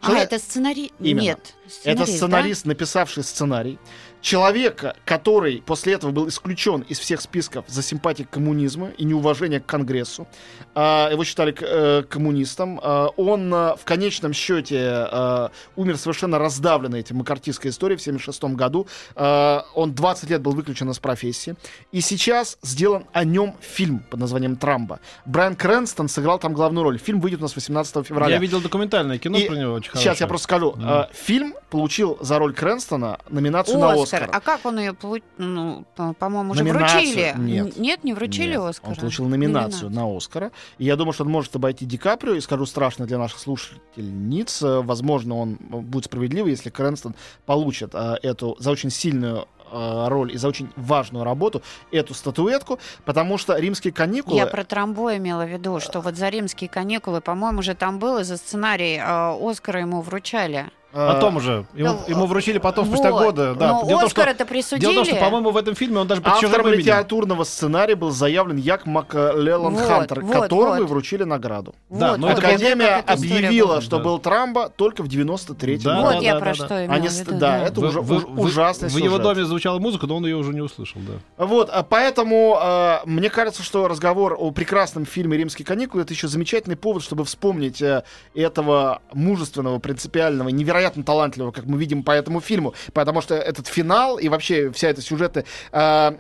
А, 0.02 0.08
Человек- 0.08 0.24
это 0.26 0.40
сценарий? 0.40 0.92
Именно. 1.00 1.22
Нет. 1.22 1.56
Это 1.84 2.00
да? 2.00 2.06
сценарист, 2.06 2.66
написавший 2.66 3.24
сценарий. 3.24 3.78
Человека, 4.22 4.96
который 5.06 5.64
после 5.66 5.94
этого 5.94 6.12
был 6.12 6.28
исключен 6.28 6.82
из 6.82 7.00
всех 7.00 7.22
списков 7.22 7.66
за 7.68 7.82
симпатии 7.82 8.24
к 8.24 8.30
коммунизму 8.30 8.90
и 8.98 9.06
неуважение 9.06 9.60
к 9.60 9.66
Конгрессу. 9.66 10.28
А, 10.76 11.10
его 11.10 11.24
считали 11.24 11.56
э, 11.60 12.04
коммунистом. 12.04 12.80
А, 12.84 13.08
он 13.16 13.54
а, 13.54 13.76
в 13.76 13.86
конечном 13.86 14.34
счете 14.34 14.80
а, 14.84 15.52
умер 15.76 15.98
совершенно 15.98 16.38
раздавленный 16.38 17.00
этим 17.00 17.18
макартистской 17.18 17.72
историей 17.72 17.98
в 17.98 18.02
1976 18.02 18.56
году. 18.58 18.88
А, 19.16 19.66
он 19.74 19.94
20 19.94 20.30
лет 20.30 20.42
был 20.42 20.52
выключен 20.52 20.90
из 20.90 21.00
профессии. 21.00 21.56
И 21.92 22.02
сейчас 22.02 22.58
сделан 22.62 23.06
о 23.14 23.24
нем 23.24 23.56
фильм 23.62 24.00
под 24.10 24.20
названием 24.20 24.58
«Трамбо». 24.58 25.00
Брайан 25.26 25.56
Крэнстон 25.56 26.10
сыграл 26.10 26.40
там 26.40 26.54
главную 26.54 26.84
роль. 26.84 27.00
Фильм 27.00 27.22
выйдет 27.22 27.40
у 27.40 27.44
нас 27.44 27.56
18 27.56 28.06
февраля. 28.06 28.36
Я 28.36 28.42
видел 28.42 28.60
документальное 28.60 29.18
кино 29.18 29.38
И 29.38 29.48
про 29.48 29.56
него 29.56 29.74
очень 29.74 29.92
Сейчас 29.92 30.20
я 30.20 30.28
хорошее. 30.28 30.28
просто 30.28 30.44
скажу. 30.44 30.76
Э, 30.82 31.06
фильм 31.14 31.54
получил 31.70 32.18
за 32.22 32.38
роль 32.40 32.54
Крэнстона 32.54 33.20
номинацию 33.30 33.80
на 33.80 33.94
Оскар. 33.94 34.09
Оскар. 34.14 34.30
А 34.32 34.40
как 34.40 34.66
он 34.66 34.80
ее 34.80 34.94
получил? 34.94 35.26
Ну, 35.38 35.86
по- 35.96 36.14
по-моему, 36.14 36.52
уже 36.52 36.64
Номинацию? 36.64 37.02
вручили. 37.02 37.34
Нет. 37.38 37.78
Нет, 37.78 38.04
не 38.04 38.14
вручили 38.14 38.52
Нет, 38.52 38.62
Оскар. 38.62 38.90
Он 38.92 38.96
получил 38.96 39.26
номинацию 39.28 39.90
на 39.90 40.06
Оскара. 40.16 40.52
И 40.78 40.86
я 40.86 40.96
думаю, 40.96 41.14
что 41.14 41.24
он 41.24 41.32
может 41.32 41.56
обойти 41.56 41.86
Ди 41.86 41.98
Каприо. 41.98 42.34
И 42.36 42.42
скажу 42.42 42.66
страшно 42.66 43.06
для 43.06 43.18
наших 43.18 43.40
слушательниц. 43.40 44.62
э, 44.62 44.82
Возможно, 44.82 45.36
он 45.38 45.54
э, 45.72 45.76
будет 45.78 46.06
справедливый, 46.06 46.52
если 46.52 46.70
Крэнстон 46.70 47.16
получит 47.46 47.92
э, 47.94 48.16
эту 48.24 48.56
за 48.60 48.72
очень 48.72 48.90
сильную 48.90 49.48
э, 49.72 50.06
роль 50.08 50.34
и 50.34 50.38
за 50.38 50.48
очень 50.48 50.70
важную 50.76 51.24
работу 51.24 51.62
эту 51.92 52.14
статуэтку, 52.14 52.80
потому 53.06 53.38
что 53.38 53.56
римские 53.58 53.94
каникулы... 53.94 54.38
Я 54.38 54.48
про 54.48 54.64
Трамбо 54.64 55.16
имела 55.18 55.46
в 55.46 55.50
виду, 55.50 55.80
что 55.80 56.02
вот 56.02 56.16
за 56.16 56.30
римские 56.30 56.70
каникулы, 56.70 57.22
по-моему, 57.22 57.60
уже 57.60 57.76
там 57.76 58.00
было 58.00 58.24
за 58.24 58.38
сценарий 58.38 58.98
э, 58.98 59.50
Оскара 59.50 59.82
ему 59.82 60.02
вручали. 60.02 60.72
Потом 60.92 61.38
уже. 61.38 61.66
Ему, 61.76 61.94
Ну, 61.94 62.00
ему 62.08 62.26
вручили 62.26 62.58
потом, 62.58 62.86
спустя 62.88 63.12
Вот. 63.12 63.24
года. 63.26 63.54
Да. 63.54 63.68
Но 63.74 63.86
Дело 63.86 64.00
в 64.00 64.02
том, 64.02 64.10
что- 64.10 64.22
Оскар 64.22 64.30
это 64.30 64.46
присудили. 64.46 64.82
Дело 64.92 65.04
в 65.04 65.08
том, 65.08 65.16
что, 65.16 65.24
по-моему, 65.26 65.52
в 65.52 65.58
этом 65.58 65.76
фильме 65.76 66.00
он 66.00 66.08
даже 66.08 66.22
под 66.22 66.34
Автором 66.34 66.66
именем. 66.68 66.80
литературного 66.80 67.44
сценария 67.44 67.96
был 67.96 68.12
заявлен 68.12 68.58
Як 68.58 68.86
Маклеллан 68.88 69.76
Вот, 69.76 69.88
Хантер, 69.88 70.22
вот, 70.22 70.34
которому 70.34 70.76
вот. 70.76 70.80
и 70.82 70.84
вручили 70.88 71.24
награду. 71.24 71.76
Да, 71.90 72.12
Вот, 72.12 72.20
но 72.20 72.28
вот 72.28 72.38
это 72.40 72.48
я 72.48 72.54
Академия 72.56 73.04
история 73.08 73.14
объявила, 73.48 73.68
была. 73.68 73.82
что 73.82 73.98
Да. 73.98 74.04
был 74.04 74.20
Трамбо 74.20 74.70
только 74.76 75.04
в 75.04 75.08
93-м 75.08 75.84
Да, 75.96 76.02
Вот 76.02 76.12
году. 76.14 76.24
я 76.24 76.34
да, 76.34 76.40
про 76.40 76.46
да, 76.48 76.54
что 76.56 76.68
да. 76.68 76.76
Они 76.78 77.08
в 77.08 77.12
виду. 77.14 77.32
да, 77.32 77.38
да. 77.40 77.58
это 77.66 77.82
Вы- 77.82 77.88
уже 77.90 78.02
вы- 78.02 78.16
уж- 78.18 78.24
вы- 78.26 78.42
ужасный 78.44 78.90
В 78.90 78.98
его 78.98 79.18
доме 79.20 79.44
звучала 79.46 79.80
музыка, 79.80 80.08
но 80.08 80.18
он 80.18 80.26
ее 80.26 80.38
уже 80.38 80.54
не 80.54 80.62
услышал, 80.62 81.00
да. 81.08 81.46
Вот, 81.46 81.70
а 81.72 81.84
поэтому 81.84 82.58
э, 82.62 82.98
мне 83.06 83.30
кажется, 83.30 83.62
что 83.64 83.88
разговор 83.88 84.36
о 84.40 84.52
прекрасном 84.52 85.06
фильме 85.06 85.38
«Римские 85.38 85.66
каникулы»— 85.66 86.02
это 86.04 86.14
еще 86.14 86.28
замечательный 86.28 86.76
повод, 86.78 87.04
чтобы 87.04 87.26
вспомнить 87.26 87.82
э, 87.82 88.04
этого 88.34 89.02
мужественного, 89.14 89.80
принципиального, 89.80 90.50
невероятно 90.80 91.04
талантливого, 91.04 91.52
как 91.52 91.66
мы 91.66 91.78
видим 91.78 92.04
по 92.04 92.12
этому 92.12 92.40
фильму, 92.42 92.74
потому 92.94 93.22
что 93.22 93.36
этот 93.36 93.68
финал 93.68 94.18
и 94.18 94.30
вообще 94.30 94.72
вся 94.72 94.90
эта 94.90 95.02
сюжеты 95.02 95.46
э, 95.72 96.12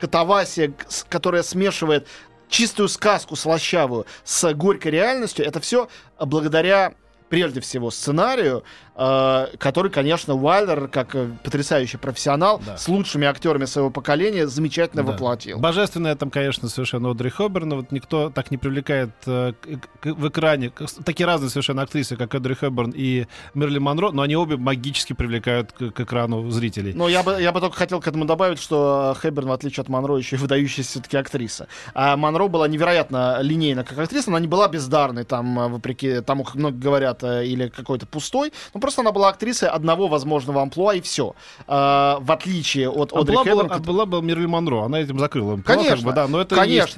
катавасия, 0.00 0.72
которая 1.08 1.42
смешивает 1.42 2.08
чистую 2.48 2.88
сказку 2.88 3.36
слащавую 3.36 4.06
с 4.24 4.52
горькой 4.54 4.92
реальностью, 4.92 5.44
это 5.44 5.60
все 5.60 5.88
благодаря 6.18 6.94
прежде 7.28 7.60
всего 7.60 7.90
сценарию, 7.90 8.62
э, 8.96 9.46
который, 9.58 9.90
конечно, 9.90 10.34
Уайлер, 10.34 10.88
как 10.88 11.14
э, 11.14 11.30
потрясающий 11.42 11.96
профессионал, 11.96 12.60
Да. 12.64 12.76
с 12.76 12.88
лучшими 12.88 13.26
актерами 13.26 13.64
своего 13.64 13.90
поколения, 13.90 14.46
замечательно 14.46 15.02
Да. 15.02 15.12
воплотил. 15.12 15.58
Божественная 15.58 16.14
там, 16.16 16.30
конечно, 16.30 16.68
совершенно 16.68 17.10
Одри 17.10 17.30
Хобберн. 17.30 17.68
но 17.68 17.76
Вот 17.76 17.92
никто 17.92 18.30
так 18.30 18.50
не 18.50 18.58
привлекает 18.58 19.10
э, 19.26 19.52
к- 19.60 20.00
к- 20.00 20.14
в 20.14 20.28
экране 20.28 20.70
к- 20.70 20.86
такие 21.04 21.26
разные 21.26 21.48
совершенно 21.50 21.82
актрисы, 21.82 22.16
как 22.16 22.34
Одри 22.34 22.54
Хобберн 22.54 22.92
и 22.94 23.26
Мерлин 23.54 23.82
Монро, 23.82 24.10
но 24.10 24.22
они 24.22 24.36
обе 24.36 24.56
магически 24.56 25.12
привлекают 25.14 25.72
к, 25.72 25.90
к 25.90 26.00
экрану 26.00 26.50
зрителей. 26.50 26.92
Но 26.92 27.08
я 27.08 27.22
бы, 27.22 27.40
я 27.40 27.52
бы 27.52 27.60
только 27.60 27.76
хотел 27.76 28.00
к 28.00 28.06
этому 28.06 28.26
добавить, 28.26 28.60
что 28.60 29.16
Хэбберн, 29.18 29.48
в 29.48 29.52
отличие 29.52 29.82
от 29.82 29.88
Монро, 29.88 30.16
еще 30.16 30.36
и 30.36 30.38
выдающаяся 30.38 30.90
все-таки 30.90 31.16
актриса. 31.16 31.66
А 31.94 32.16
Монро 32.16 32.48
была 32.48 32.68
невероятно 32.68 33.38
линейна 33.40 33.84
как 33.84 33.98
актриса, 33.98 34.28
она 34.30 34.38
не 34.40 34.48
была 34.48 34.68
бездарной, 34.68 35.24
там, 35.24 35.58
э, 35.58 35.68
вопреки 35.68 36.20
тому, 36.20 36.44
как 36.44 36.56
много 36.56 36.76
говорят 36.76 37.22
или 37.22 37.68
какой-то 37.68 38.04
пустой. 38.06 38.52
Ну, 38.74 38.80
просто 38.80 38.91
она 39.00 39.12
была 39.12 39.30
актрисой 39.30 39.68
одного 39.68 40.08
возможного 40.08 40.60
амплуа, 40.62 40.94
и 40.94 41.00
все. 41.00 41.34
в 41.66 42.24
отличие 42.28 42.90
от 42.90 43.12
А 43.12 43.20
Одри 43.20 43.34
была, 43.34 43.44
Хепберн, 43.44 43.68
была, 43.68 43.78
была 43.78 44.06
бы 44.06 44.22
Мерлин 44.22 44.50
Монро, 44.50 44.84
она 44.84 45.00
этим 45.00 45.18
закрыла. 45.18 45.54
амплуа, 45.54 45.74
Конечно, 45.76 45.96
как 45.96 46.04
бы, 46.04 46.12
да, 46.12 46.28
но 46.28 46.40
это 46.40 46.62
и 46.64 46.70
есть. 46.70 46.96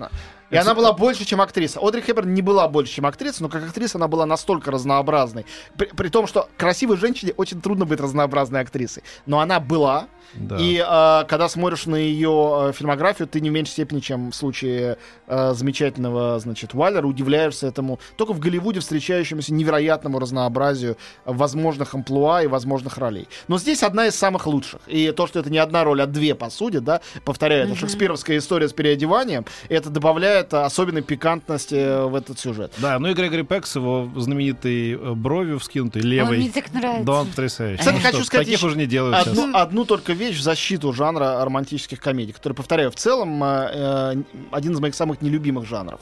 И 0.51 0.57
она 0.57 0.75
была 0.75 0.93
больше, 0.93 1.25
чем 1.25 1.41
актриса. 1.41 1.81
Одри 1.83 2.03
Хепберн 2.03 2.33
не 2.33 2.43
была 2.43 2.69
больше, 2.69 2.95
чем 2.95 3.07
актриса, 3.07 3.43
но 3.43 3.49
как 3.49 3.65
актриса 3.65 3.99
она 3.99 4.09
была 4.09 4.27
настолько 4.27 4.71
разнообразной. 4.71 5.47
При, 5.77 5.87
при 5.87 6.09
том, 6.09 6.27
что 6.27 6.49
красивой 6.57 6.97
женщине 6.97 7.33
очень 7.37 7.61
трудно 7.61 7.87
быть 7.87 8.01
разнообразной 8.01 8.61
актрисой. 8.61 9.03
Но 9.27 9.41
она 9.41 9.61
была. 9.61 10.07
Да. 10.35 10.57
И 10.59 10.77
э, 10.77 11.25
когда 11.29 11.49
смотришь 11.49 11.87
на 11.87 11.97
ее 11.97 12.69
э, 12.69 12.73
фильмографию, 12.73 13.29
ты 13.29 13.41
не 13.41 13.51
в 13.51 13.53
меньшей 13.53 13.73
степени, 13.73 14.01
чем 14.01 14.33
в 14.33 14.35
случае 14.35 14.99
э, 15.27 15.55
замечательного, 15.55 16.39
значит, 16.41 16.75
Уайлера, 16.75 17.07
удивляешься 17.07 17.69
этому 17.69 18.01
только 18.17 18.33
в 18.33 18.41
Голливуде 18.41 18.81
встречающемуся 18.81 19.55
невероятному 19.55 20.19
разнообразию 20.19 20.97
возможных 21.25 21.95
амплуа 21.95 22.43
и 22.43 22.47
возможных 22.47 22.99
ролей. 22.99 23.29
Но 23.49 23.59
здесь 23.59 23.83
одна 23.83 24.07
из 24.07 24.17
самых 24.17 24.47
лучших. 24.47 24.81
И 24.87 25.13
то, 25.13 25.27
что 25.27 25.39
это 25.39 25.51
не 25.51 25.59
одна 25.59 25.85
роль, 25.85 26.03
а 26.03 26.07
две, 26.07 26.35
по 26.35 26.51
сути, 26.51 26.79
да, 26.79 27.01
повторяю, 27.25 27.67
это 27.67 27.77
шекспировская 27.77 28.39
история 28.39 28.69
с 28.69 28.73
переодеванием, 28.73 29.45
это 29.69 29.91
добавляет 29.91 30.34
э, 30.35 30.57
особенной 30.65 31.03
пикантности 31.03 31.75
э, 31.75 32.05
в 32.07 32.15
этот 32.15 32.39
сюжет. 32.39 32.73
Да, 32.79 32.99
ну 32.99 33.09
и 33.09 33.15
Грегори 33.15 33.43
Пекс, 33.43 33.77
его 33.77 34.11
знаменитой 34.17 34.93
э, 34.93 35.13
бровью 35.15 35.59
вскинутой, 35.59 36.03
Ой, 36.03 36.09
левой. 36.09 36.37
мне 36.39 36.51
так 36.51 36.73
нравится. 36.73 37.05
Да, 37.05 37.13
он 37.21 37.27
потрясающий. 37.29 37.79
Кстати, 37.79 37.97
Ну 37.97 38.03
хочу 38.03 38.17
что, 38.19 38.27
сказать 38.27 38.47
Таких 38.47 38.63
уже 38.63 38.77
не 38.77 38.87
делают 38.87 39.19
сейчас. 39.19 39.39
Одну, 39.39 39.57
одну 39.57 39.85
только 39.85 40.13
вещь 40.13 40.39
в 40.39 40.43
защиту 40.43 40.93
жанра 40.93 41.45
романтических 41.45 42.01
комедий, 42.01 42.33
который, 42.33 42.55
повторяю, 42.55 42.91
в 42.91 42.97
целом 42.97 43.43
э, 43.43 43.71
э, 43.73 44.23
один 44.51 44.73
из 44.73 44.81
моих 44.81 44.95
самых 44.95 45.23
нелюбимых 45.23 45.67
жанров. 45.67 46.01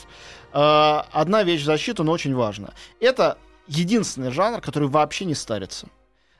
Э, 0.53 1.03
одна 1.13 1.43
вещь 1.43 1.63
в 1.63 1.65
защиту, 1.65 2.05
но 2.05 2.13
очень 2.13 2.35
важна. 2.35 2.71
Это 3.01 3.39
единственный 3.69 4.31
жанр, 4.31 4.61
который 4.61 4.89
вообще 4.89 5.25
не 5.25 5.35
старится. 5.35 5.87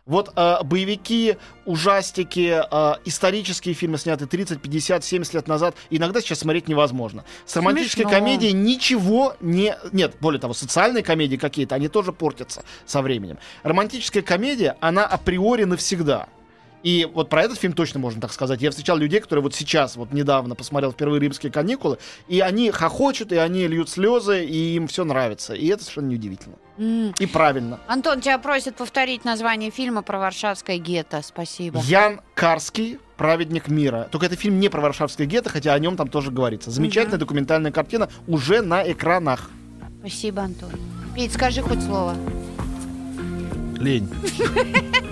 Вот 0.05 0.33
э, 0.35 0.57
боевики, 0.65 1.37
ужастики, 1.65 2.61
э, 2.69 2.95
исторические 3.05 3.75
фильмы, 3.75 3.99
снятые 3.99 4.27
30, 4.27 4.61
50, 4.61 5.05
70 5.05 5.35
лет 5.35 5.47
назад, 5.47 5.77
иногда 5.91 6.21
сейчас 6.21 6.41
смотреть 6.41 6.67
невозможно. 6.67 7.25
С 7.47 7.55
романтической 7.55 8.05
Смешно. 8.05 8.19
комедией 8.19 8.53
ничего 8.53 9.37
не... 9.41 9.77
Нет, 9.93 10.17
более 10.21 10.41
того, 10.41 10.55
социальные 10.55 11.05
комедии 11.05 11.37
какие-то, 11.37 11.77
они 11.77 11.87
тоже 11.87 12.13
портятся 12.13 12.65
со 12.85 13.01
временем. 13.01 13.39
Романтическая 13.63 14.25
комедия, 14.25 14.77
она 14.81 15.07
априори 15.07 15.65
навсегда. 15.65 16.29
И 16.83 17.09
вот 17.13 17.29
про 17.29 17.43
этот 17.43 17.59
фильм 17.59 17.73
точно 17.73 18.01
можно 18.01 18.21
так 18.21 18.33
сказать. 18.33 18.61
Я 18.61 18.71
встречал 18.71 18.97
людей, 18.97 19.21
которые 19.21 19.43
вот 19.43 19.55
сейчас, 19.55 19.97
вот 19.97 20.13
недавно 20.13 20.55
посмотрел 20.55 20.93
впервые 20.93 21.21
«Римские 21.21 21.53
каникулы», 21.53 21.99
и 22.29 22.41
они 22.41 22.71
хохочут, 22.71 23.33
и 23.33 23.37
они 23.37 23.67
льют 23.67 23.89
слезы, 23.89 24.45
и 24.45 24.75
им 24.77 24.89
все 24.89 25.05
нравится. 25.05 25.55
И 25.55 25.67
это 25.69 25.83
совершенно 25.83 26.09
неудивительно. 26.09 26.57
М. 26.79 27.15
И 27.19 27.27
правильно. 27.27 27.79
Антон, 27.87 28.21
тебя 28.21 28.39
просят 28.39 28.77
повторить 28.77 29.25
название 29.25 29.71
фильма 29.71 30.03
про 30.03 30.19
Варшавское 30.19 30.79
гетто. 30.79 31.23
Спасибо. 31.23 31.81
Ян 31.81 32.21
Карский 32.35 32.99
«Праведник 33.17 33.69
мира». 33.69 34.09
Только 34.11 34.27
это 34.27 34.37
фильм 34.37 34.59
не 34.59 34.69
про 34.69 34.81
Варшавское 34.81 35.27
гетто, 35.27 35.51
хотя 35.51 35.75
о 35.75 35.79
нем 35.79 35.97
там 35.97 36.09
тоже 36.09 36.31
говорится. 36.31 36.71
Замечательная 36.71 37.19
документальная 37.19 37.71
картина 37.71 38.09
уже 38.27 38.63
на 38.63 38.91
экранах. 38.91 39.51
Спасибо, 40.01 40.43
Антон. 40.43 40.71
Петь, 41.15 41.33
скажи 41.33 41.63
хоть 41.63 41.83
слово. 41.83 42.17
Лень. 43.79 44.09